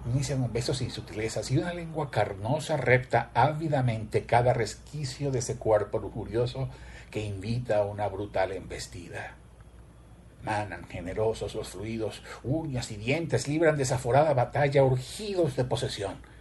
[0.06, 5.58] Inician un beso sin sutilezas y una lengua carnosa repta ávidamente cada resquicio de ese
[5.58, 6.70] cuerpo lujurioso
[7.10, 9.36] que invita a una brutal embestida.
[10.44, 16.33] Manan generosos los fluidos, uñas y dientes libran desaforada batalla urgidos de posesión.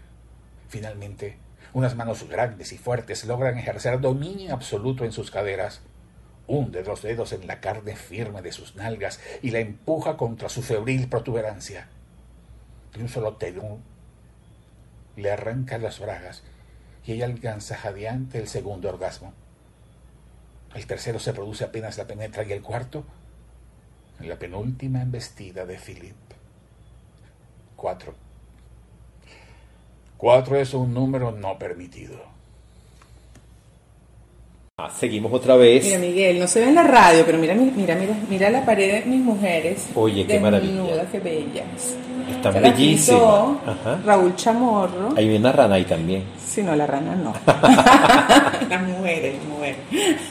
[0.72, 1.36] Finalmente,
[1.74, 5.82] unas manos grandes y fuertes logran ejercer dominio absoluto en sus caderas.
[6.46, 10.62] Hunde los dedos en la carne firme de sus nalgas y la empuja contra su
[10.62, 11.88] febril protuberancia.
[12.94, 13.82] De un solo telón
[15.14, 16.42] le arranca las bragas
[17.04, 19.34] y ella alcanza jadeante el segundo orgasmo.
[20.74, 23.04] El tercero se produce apenas la penetra y el cuarto
[24.20, 26.16] la penúltima embestida de Philip.
[27.76, 28.21] Cuatro.
[30.22, 32.14] Cuatro es un número no permitido.
[34.78, 35.84] Ah, seguimos otra vez.
[35.84, 39.02] Mira, Miguel, no se ve en la radio, pero mira, mira, mira, mira la pared
[39.02, 39.88] de mis mujeres.
[39.96, 41.06] Oye, qué maravilla.
[41.10, 41.96] Qué bellas.
[42.30, 43.20] Están bellísimas.
[43.66, 43.98] Ajá.
[44.06, 45.08] Raúl Chamorro.
[45.16, 46.22] Hay una rana ahí también.
[46.38, 47.34] Si no, la rana no.
[48.70, 49.76] las mujeres, mujeres.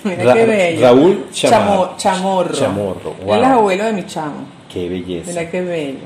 [0.06, 0.82] Mira Ra- qué bello.
[0.84, 2.56] Raúl Chamar- Chamo- Chamorro.
[2.56, 3.36] Chamorro, Él wow.
[3.42, 4.46] es abuelo de mi chamo.
[4.72, 5.32] Qué belleza.
[5.32, 6.00] Mira qué bello.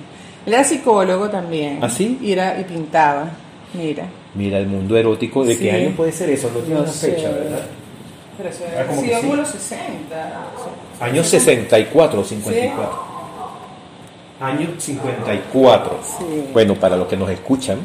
[0.48, 1.78] Él era psicólogo también.
[1.84, 2.18] ¿Ah, sí?
[2.20, 3.30] Y, era, y pintaba.
[3.78, 4.06] Mira.
[4.36, 5.44] Mira, el mundo erótico.
[5.44, 5.64] ¿De Sí.
[5.64, 6.50] qué año puede ser eso?
[6.54, 7.12] No tiene No una sé.
[7.12, 7.62] fecha, ¿verdad?
[8.38, 9.22] Pero eso Ah, como sí, que sí.
[9.22, 10.46] como los 60.
[11.00, 13.00] Años 64 o 54.
[14.42, 16.00] Año 54.
[16.04, 16.44] Sí.
[16.54, 17.80] Bueno, para los que nos escuchan,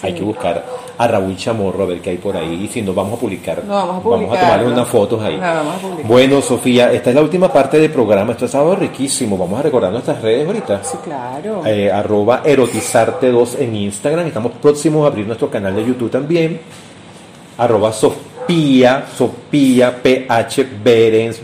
[0.00, 0.08] Sí.
[0.08, 0.64] hay que buscar
[0.98, 2.64] a Raúl Chamorro a ver qué hay por ahí.
[2.64, 3.62] Y si no, vamos a publicar.
[3.64, 5.36] No, vamos a Vamos a tomarle unas fotos ahí.
[5.36, 6.06] No, vamos a publicar.
[6.06, 8.32] Bueno, Sofía, esta es la última parte del programa.
[8.32, 9.38] Esto ha estado riquísimo.
[9.38, 10.82] Vamos a recordar nuestras redes ahorita.
[10.82, 11.62] Sí, claro.
[11.64, 14.26] Eh, arroba erotizarte2 en Instagram.
[14.26, 16.60] Estamos próximos a abrir nuestro canal de YouTube también.
[17.58, 21.42] Arroba Sofía, Sofía, PH Berens, E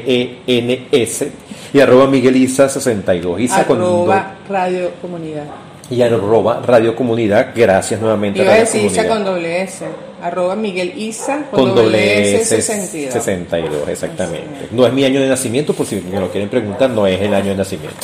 [0.00, 1.32] B-E-H-R-E-N-S.
[1.72, 3.40] Y arroba Miguelisa62.
[3.40, 5.46] Isa con Arroba Radio Comunidad.
[5.90, 7.48] Y arroba Radio Comunidad.
[7.54, 9.84] Gracias nuevamente Radio decir Isa con doble S.
[10.22, 13.12] Arroba Miguel Isa con, Con doble S 62.
[13.12, 14.68] 62, exactamente.
[14.70, 17.32] No es mi año de nacimiento, por si me lo quieren preguntar, no es el
[17.34, 17.96] año de nacimiento.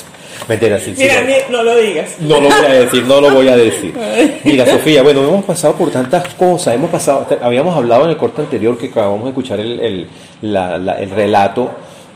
[0.49, 1.63] Mentira, sí, sí, Mira, no.
[1.63, 2.17] lo digas.
[2.21, 3.93] No lo voy a decir, no lo voy a decir.
[4.45, 6.75] Mira, Sofía, bueno, hemos pasado por tantas cosas.
[6.75, 10.09] Hemos pasado, habíamos hablado en el corte anterior que acabamos de escuchar el, el,
[10.43, 11.71] la- la- el relato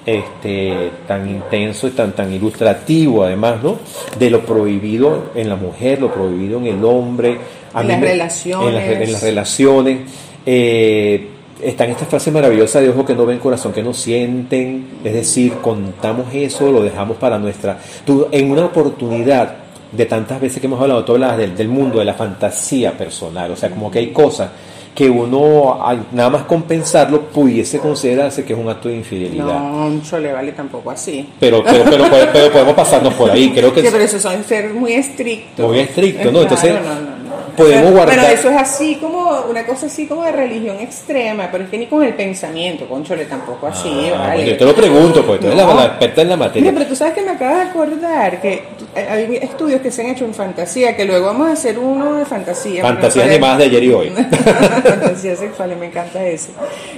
[0.06, 3.78] este, tan intenso y tan, tan ilustrativo, además, ¿no?
[4.18, 7.38] De lo prohibido en la mujer, lo prohibido en el hombre.
[7.74, 8.68] En las me- relaciones.
[8.68, 9.98] En las, en las relaciones.
[10.46, 11.28] Eh,
[11.62, 14.86] están estas frases maravillosas de ojo que no ven, corazón que no sienten.
[15.04, 17.78] Es decir, contamos eso, lo dejamos para nuestra.
[18.04, 19.54] Tú, en una oportunidad
[19.92, 23.50] de tantas veces que hemos hablado, tú hablas del, del mundo, de la fantasía personal.
[23.50, 24.50] O sea, como que hay cosas
[24.94, 29.44] que uno, al nada más compensarlo, pudiese considerarse que es un acto de infidelidad.
[29.46, 31.28] No, mucho le vale tampoco así.
[31.38, 33.50] Pero, pero, pero, pero, pero podemos pasarnos por ahí.
[33.52, 35.66] Creo que Sí, pero eso son ser muy estrictos.
[35.68, 36.42] muy estricto, Eh, ¿no?
[36.42, 37.56] Entonces, claro, no, no, no.
[37.56, 38.16] podemos guardar.
[38.18, 41.78] Bueno, eso es así como, una cosa así como de religión extrema, pero es que
[41.78, 44.34] ni con el pensamiento, conchole, tampoco así, Ah, vale.
[44.42, 46.70] pues yo te lo pregunto, pues tú eres la- la experta en la materia.
[46.72, 48.64] Mira, pero tú sabes que me acabas de acordar que
[48.94, 52.24] hay estudios que se han hecho en fantasía, que luego vamos a hacer uno de
[52.24, 52.82] fantasía.
[52.82, 54.10] Fantasías animadas de ayer y hoy.
[54.84, 56.48] fantasías sexuales, me encanta eso.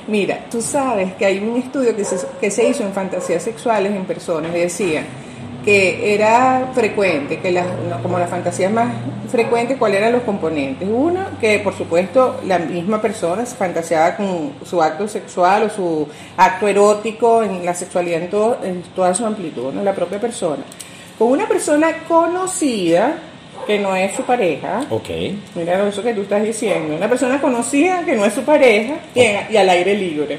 [0.07, 3.93] Mira, tú sabes que hay un estudio que se, que se hizo en fantasías sexuales
[3.93, 5.03] en personas y decía
[5.65, 7.67] que era frecuente, que las,
[8.03, 8.93] como las fantasías más
[9.31, 10.89] frecuentes, ¿cuáles eran los componentes?
[10.91, 16.09] Uno, que por supuesto la misma persona se fantaseaba con su acto sexual o su
[16.37, 19.85] acto erótico en la sexualidad en, todo- en toda su amplitud, ¿no?
[19.85, 20.65] la propia persona.
[21.19, 23.15] Con una persona conocida,
[23.67, 25.09] que no es su pareja, ok.
[25.55, 26.97] Mira eso que tú estás diciendo.
[26.97, 30.39] Una persona conocida que no es su pareja y, al aire libre.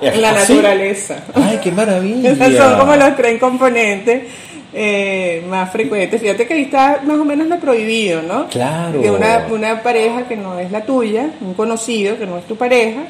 [0.00, 0.54] En la ¿Ah, sí?
[0.54, 1.24] naturaleza.
[1.34, 2.30] Ay, qué maravilla.
[2.32, 4.24] Esos son como los tres componentes
[4.72, 6.20] eh, más frecuentes.
[6.20, 8.48] Fíjate que ahí está más o menos lo prohibido, ¿no?
[8.48, 9.00] Claro.
[9.00, 12.56] De una, una pareja que no es la tuya, un conocido que no es tu
[12.56, 13.02] pareja,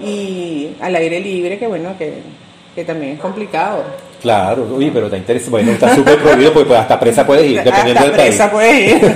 [0.00, 2.22] y al aire libre, que bueno, que,
[2.78, 3.82] que también es complicado.
[4.22, 5.50] Claro, oye, pero está interesante.
[5.50, 8.28] Bueno, está súper prohibido porque pues, hasta presa puedes ir, dependiendo Hasta del país.
[8.28, 9.12] presa puede ir.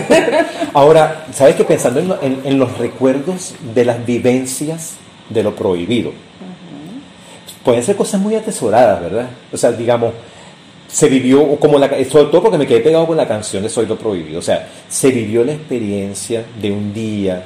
[0.74, 4.94] Ahora, ¿sabes que Pensando en, lo- en- en los recuerdos de las vivencias
[5.28, 6.12] de lo prohibido,
[7.64, 9.26] pueden ser cosas muy atesoradas, ¿verdad?
[9.52, 10.12] O sea, digamos,
[10.88, 13.86] se vivió, como la, sobre todo porque me quedé pegado con la canción de Soy
[13.86, 17.44] lo Prohibido, o sea, se vivió la experiencia de un día.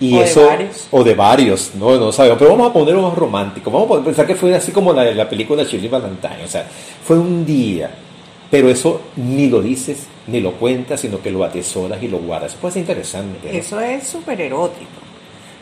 [0.00, 0.88] Y O de eso, varios.
[0.90, 4.26] o de varios, no, no sabemos, pero vamos a ponerlo más romántico, vamos a pensar
[4.26, 6.66] que fue así como la, la película Shirley Valentine, o sea,
[7.04, 7.90] fue un día,
[8.50, 12.52] pero eso ni lo dices, ni lo cuentas, sino que lo atesoras y lo guardas.
[12.52, 13.52] Eso puede ser interesante.
[13.52, 13.58] ¿no?
[13.58, 15.09] Eso es súper erótico.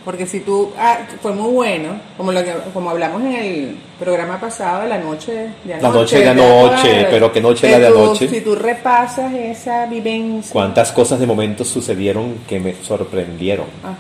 [0.09, 4.41] Porque si tú, ah, fue muy bueno, como lo que, como hablamos en el programa
[4.41, 5.83] pasado, la noche de anoche.
[5.83, 8.27] La noche de ¿te anoche, pero ¿qué noche Que la de anoche?
[8.27, 13.67] Si tú repasas esa vivencia, ¿Cuántas cosas de momento sucedieron que me sorprendieron?
[13.83, 13.99] ajá,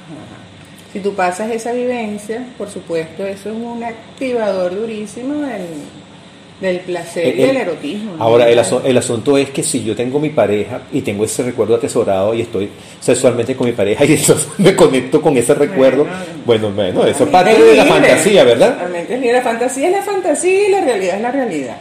[0.94, 5.66] si tú pasas esa vivencia, por supuesto, eso es un activador durísimo del,
[6.60, 8.16] del placer y El- del erotismo.
[8.16, 8.22] ¿no?
[8.24, 11.42] Ahora, el, asu- el asunto es que si yo tengo mi pareja y tengo ese
[11.44, 12.68] recuerdo atesorado y estoy
[13.00, 16.06] sexualmente con mi pareja y entonces me conecto con ese recuerdo,
[16.44, 18.76] bueno, bueno, eso es parte de la fantasía, ¿verdad?
[18.78, 19.32] Realmente.
[19.32, 21.76] La fantasía es la fantasía y la realidad es la realidad.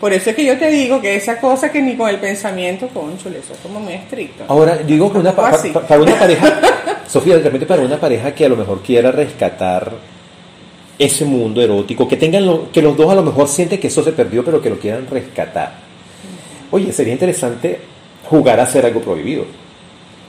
[0.00, 2.88] Por eso es que yo te digo que esa cosa que ni con el pensamiento,
[2.88, 4.44] conchole, eso es como muy estricto.
[4.48, 6.58] Ahora, digo que una, pa- pa- para una pareja,
[7.06, 9.92] Sofía, de repente para una pareja que a lo mejor quiera rescatar
[11.00, 14.02] ese mundo erótico, que tengan lo- que los dos a lo mejor sienten que eso
[14.04, 15.72] se perdió, pero que lo quieran rescatar.
[16.70, 17.80] Oye, sería interesante
[18.28, 19.44] jugar a hacer algo prohibido,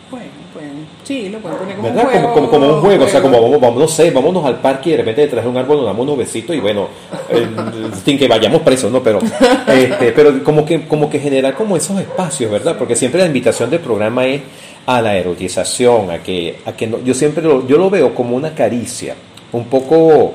[0.09, 0.65] Bueno, pues
[1.03, 2.03] sí, lo pueden poner como ¿verdad?
[2.05, 2.33] un juego.
[2.33, 4.89] como, como, como un juego, o sea, como vamos, vamos, no sé, vámonos al parque
[4.89, 6.87] y de repente detrás de un árbol nos damos unos besitos y bueno,
[7.29, 7.47] eh,
[8.05, 9.03] sin que vayamos presos, ¿no?
[9.03, 9.19] Pero,
[9.67, 12.75] este, pero como que, como que generar como esos espacios, ¿verdad?
[12.77, 14.41] Porque siempre la invitación del programa es
[14.87, 18.35] a la erotización, a que, a que no, yo siempre lo, yo lo veo como
[18.35, 19.15] una caricia,
[19.51, 20.33] un poco,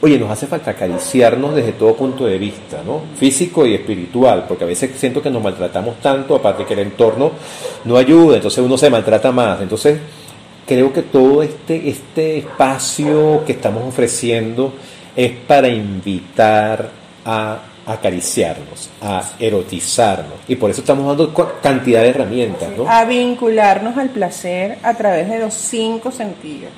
[0.00, 3.02] oye, nos hace falta acariciarnos desde todo punto de vista, ¿no?
[3.16, 7.32] Físico y espiritual, porque a veces siento que nos maltratamos tanto, aparte que el entorno
[7.84, 9.98] no ayuda, entonces uno se maltrata más, entonces
[10.66, 14.74] creo que todo este, este espacio que estamos ofreciendo
[15.16, 16.90] es para invitar
[17.24, 20.34] a acariciarnos, a erotizarnos.
[20.46, 21.32] Y por eso estamos dando
[21.62, 22.88] cantidad de herramientas, ¿no?
[22.88, 26.70] A vincularnos al placer a través de los cinco sentidos.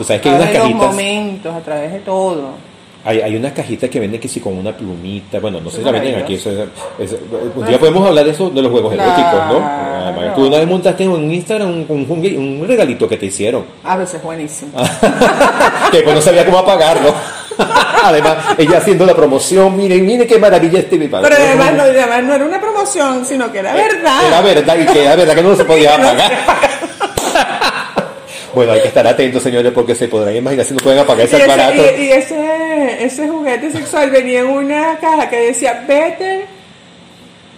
[0.00, 2.48] Tú sabes que a hay unas los cajitas, momentos, a través de todo.
[3.04, 5.82] hay, hay unas cajitas que venden que sí con una plumita, bueno, no sé si
[5.84, 6.36] la venden aquí.
[6.36, 7.18] eso es- es-
[7.54, 9.10] un día podemos hablar de eso, de los juegos Claro.
[9.12, 9.58] eróticos, ¿no?
[9.62, 13.64] Ah, Tú una vez montaste en Instagram un, un- un regalito que te hicieron.
[13.84, 14.72] A veces buenísimo.
[15.92, 17.14] que pues no sabía cómo apagarlo.
[18.04, 21.28] Además, ella haciendo la promoción, mire, mire qué maravilla este mi padre.
[21.30, 24.26] Pero además no, además no era una promoción, sino que era verdad.
[24.26, 26.32] Era verdad, y que era verdad que no se podía apagar.
[28.54, 31.42] Bueno, hay que estar atentos, señores, porque se podrán imaginar si no pueden apagar ese
[31.42, 31.82] aparato.
[31.98, 36.46] y- y ese, ese juguete sexual venía en una caja que decía better,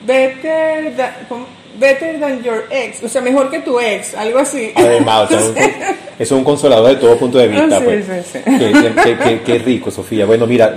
[0.07, 1.47] better, than, ¿cómo?
[1.79, 4.73] better than your ex, o sea, mejor que tu ex, algo así.
[4.75, 7.77] Además, o sea, un- eso es un consolador de todo punto de vista.
[7.77, 8.05] Ah, sí, pues.
[8.07, 8.39] sí, sí.
[8.45, 10.27] Qué, qué- qué- qué rico, Sofía.
[10.27, 10.75] Bueno, mira,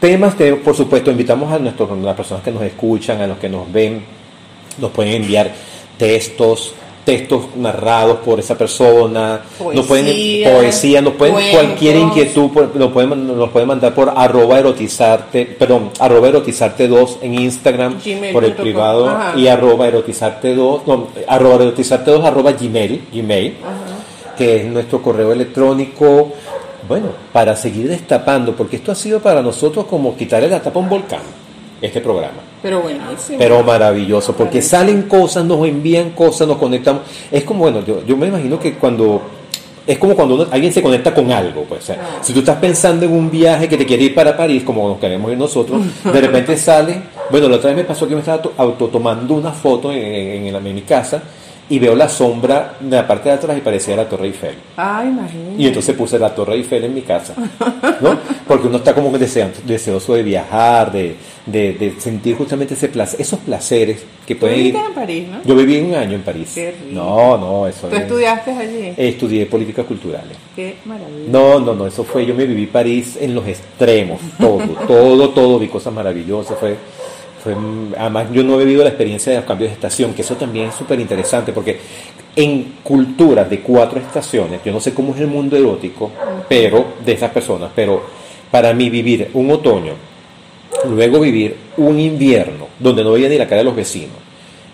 [0.00, 3.38] temas que, por supuesto, invitamos a nuestros, a las personas que nos escuchan, a los
[3.38, 4.02] que nos ven,
[4.78, 5.50] nos pueden enviar
[5.98, 6.74] textos,
[7.04, 9.40] textos narrados por esa persona,
[9.74, 11.54] nos pueden Poesía, poesía, nos pueden cuentos.
[11.54, 17.34] cualquier inquietud, nos pueden, nos pueden mandar por arroba erotizarte, perdón, arroba erotizarte 2 en
[17.34, 19.38] Instagram, Gmail por el privado, Ajá.
[19.38, 23.56] y arroba erotizarte 2, no, arroba erotizarte 2 arroba gmail, gmail
[24.36, 26.32] que es nuestro correo electrónico,
[26.88, 30.82] bueno, para seguir destapando, porque esto ha sido para nosotros como quitarle la tapa a
[30.82, 31.20] un volcán,
[31.80, 32.38] este programa.
[32.62, 33.38] Pero buenísimo.
[33.38, 37.02] Pero maravilloso, porque salen cosas, nos envían cosas, nos conectamos.
[37.30, 39.22] Es como, bueno, yo, yo me imagino que cuando.
[39.86, 41.64] Es como cuando uno- alguien se conecta con algo.
[41.64, 42.18] Pues, o sea, Ah.
[42.22, 44.98] Si tú estás pensando en un viaje que te quiere ir para París, como nos
[44.98, 47.00] queremos ir nosotros, de repente sale.
[47.30, 50.46] Bueno, la otra vez me pasó que me estaba to- autotomando una foto en, en-
[50.46, 51.22] en la- en mi casa
[51.70, 54.56] y veo la sombra de la parte de atrás y parecía la Torre Eiffel.
[54.76, 55.54] Ay, imagínate.
[55.62, 57.32] Y entonces puse la Torre Eiffel en mi casa,
[58.00, 58.18] ¿no?
[58.46, 61.14] Porque uno está como desean- deseoso de viajar, de,
[61.46, 64.74] de- de sentir justamente ese placer, esos placeres que Tú pueden ir.
[64.76, 65.42] en París, ¿no?
[65.44, 66.50] Yo viví un año en París.
[66.54, 66.86] Qué rico.
[66.92, 68.92] No, no, eso ¿Tú es- estudiaste allí?
[68.96, 70.36] Estudié políticas culturales.
[70.56, 71.28] Qué maravilla.
[71.30, 74.58] No, no, no, eso fue, yo me viví París en los extremos, todo,
[74.88, 76.74] todo, todo, vi cosas maravillosas, fue,
[77.42, 77.54] fue,
[77.98, 80.68] además yo no he vivido la experiencia de los cambios de estación, que eso también
[80.68, 81.80] es súper interesante, porque
[82.36, 86.10] en culturas de cuatro estaciones, yo no sé cómo es el mundo erótico,
[86.48, 88.02] pero, de esas personas, pero
[88.50, 89.94] para mí vivir un otoño,
[90.88, 94.16] luego vivir un invierno, donde no veía ni la cara de los vecinos,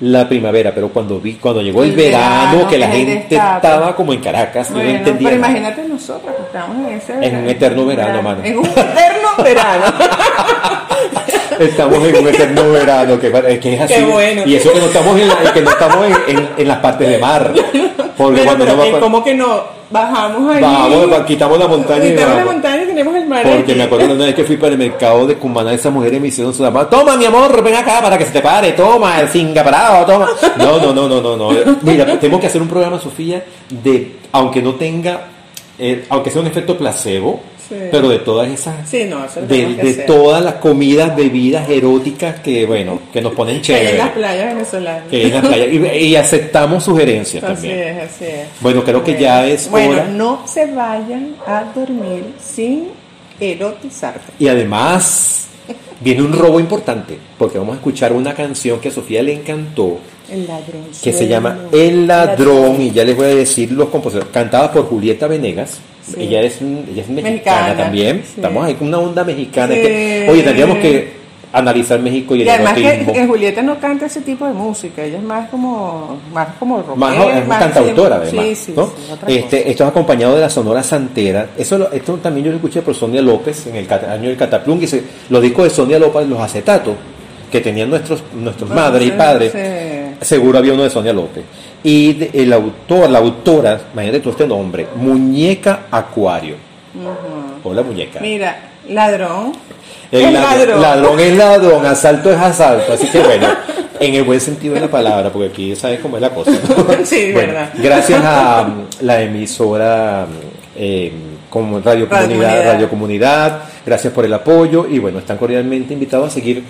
[0.00, 3.66] la primavera, pero cuando vi, cuando llegó el, El verano, verano, que la gente destape.
[3.66, 5.52] estaba como en Caracas, yo no Bueno, entendía pero nada.
[5.52, 8.44] imagínate nosotros que estamos en ese En un eterno verano, mano.
[8.44, 9.84] En un eterno verano.
[11.58, 13.94] Estamos en un eterno verano, que, es que es así.
[13.94, 14.42] Qué bueno.
[14.46, 17.08] Y eso que no estamos en, la- que no estamos en, en- en las partes
[17.08, 17.52] de mar.
[18.16, 19.76] Porque Pero, cuando pero uno va que pa- ¿cómo que no?
[19.88, 22.52] Bajamos pa- quitamos la montaña y Quitamos la vamos.
[22.54, 25.26] montaña y tenemos el mar Porque me acuerdo una vez que fui para el mercado
[25.28, 26.90] de Cumaná, esas mujeres me hicieron su llamada.
[26.90, 28.72] Toma, mi amor, ven acá para que se te pare.
[28.72, 30.28] Toma, el singa parado, toma.
[30.56, 31.76] No, no, no, no, no, no.
[31.82, 35.20] Mira, tengo que hacer un programa, Sofía, de, aunque no tenga,
[35.78, 37.74] eh, aunque sea un efecto placebo, Sí.
[37.90, 42.64] pero de todas esas Sí, no, eso lo de, todas las comidas, bebidas eróticas que,
[42.64, 43.98] bueno, que nos ponen Que hay en chévere.
[43.98, 45.02] las playas venezolanas.
[45.10, 45.68] Que en las playas.
[45.72, 47.78] Y, y aceptamos sugerencias Así también.
[47.98, 48.46] es, así es.
[48.60, 50.04] Bueno, creo que ya es Bueno, hora.
[50.08, 52.88] no se vayan a dormir sin
[53.40, 54.32] erotizarte.
[54.38, 55.46] Y además,
[56.00, 59.98] viene un robo importante, porque vamos a escuchar una canción que a Sofía le encantó,
[60.30, 60.84] El ladrón.
[61.02, 64.28] que se llama El Ladrón, y ya les voy a decir los compositores.
[64.32, 65.78] Cantada por Julieta Venegas.
[66.06, 66.22] Sí.
[66.22, 68.22] Ella, es, ella es mexicana, Mexicana, también.
[68.24, 68.32] sí.
[68.36, 69.74] Estamos ahí con una onda mexicana.
[69.74, 69.80] Sí.
[69.80, 71.16] Que, oye, tendríamos que
[71.52, 75.16] analizar México y el además que, que Julieta no canta ese tipo de música, ella
[75.18, 78.44] es más como más como rockera, Más, es una más- cantautora, además.
[78.58, 78.86] sí, ¿no?
[79.26, 81.48] sí, este, esto es acompañado de la Sonora Santera.
[81.56, 84.78] Eso lo- esto también yo lo escuché por Sonia López en el año del Cataplum,
[84.78, 86.94] que se, los discos de Sonia López, los acetatos
[87.50, 89.52] que tenían nuestros, nuestros Bueno, madres y padres.
[90.20, 91.44] Seguro había uno de Sonia López.
[91.82, 96.56] Y el autor, la autora, imagínate tú este nombre, Muñeca Acuario.
[97.62, 98.20] Hola, muñeca.
[98.20, 99.52] Mira, ladrón.
[100.10, 101.20] El ladrón, ladrón.
[101.20, 102.92] es ladrón, asalto es asalto.
[102.92, 103.46] Así que bueno,
[104.00, 106.52] en el buen sentido de la palabra, porque aquí sabes cómo es la cosa.
[106.52, 106.86] ¿no?
[107.04, 107.72] Sí, Bueno, verdad.
[107.76, 110.34] Gracias a um, la emisora um,
[110.76, 111.12] eh,
[111.50, 112.72] como Radio Radio Comunidad, Comunidad.
[112.72, 116.62] Radio Comunidad, gracias por el apoyo y bueno, están cordialmente invitados a seguir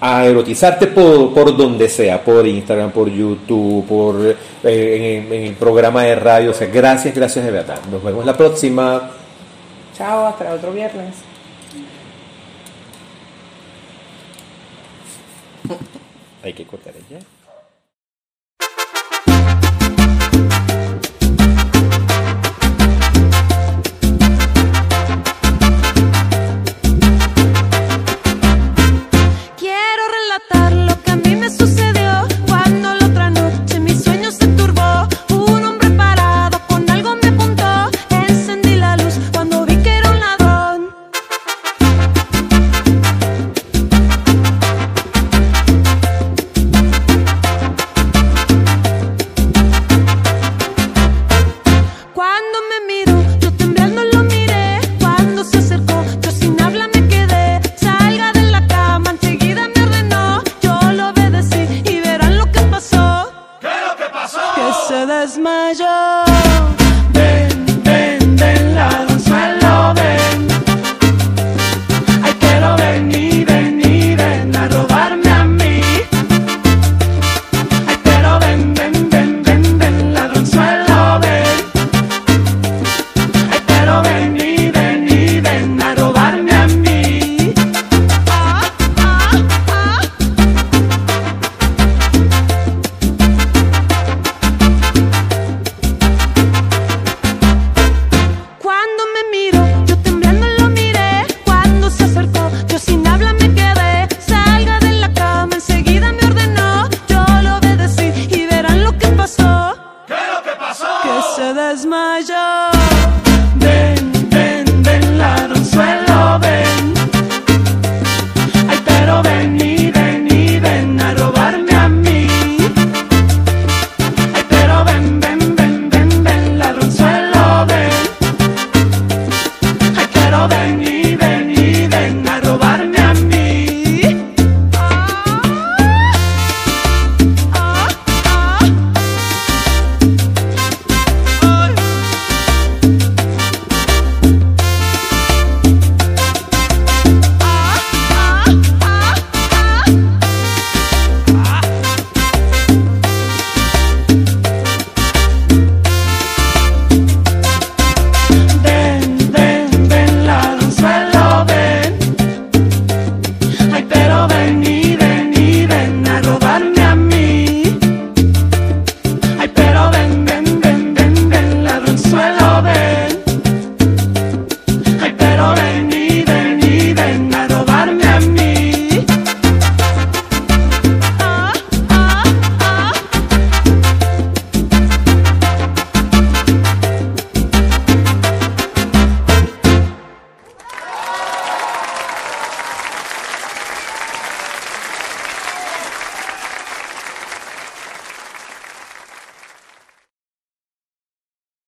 [0.00, 5.54] a erotizarte por, por donde sea, por Instagram, por YouTube, por eh, en, en el
[5.54, 6.50] programa de radio.
[6.50, 7.80] O sea, gracias, gracias de verdad.
[7.90, 9.10] Nos vemos la próxima.
[9.96, 11.14] Chao, hasta otro viernes.
[16.42, 17.37] Hay que cortar ya.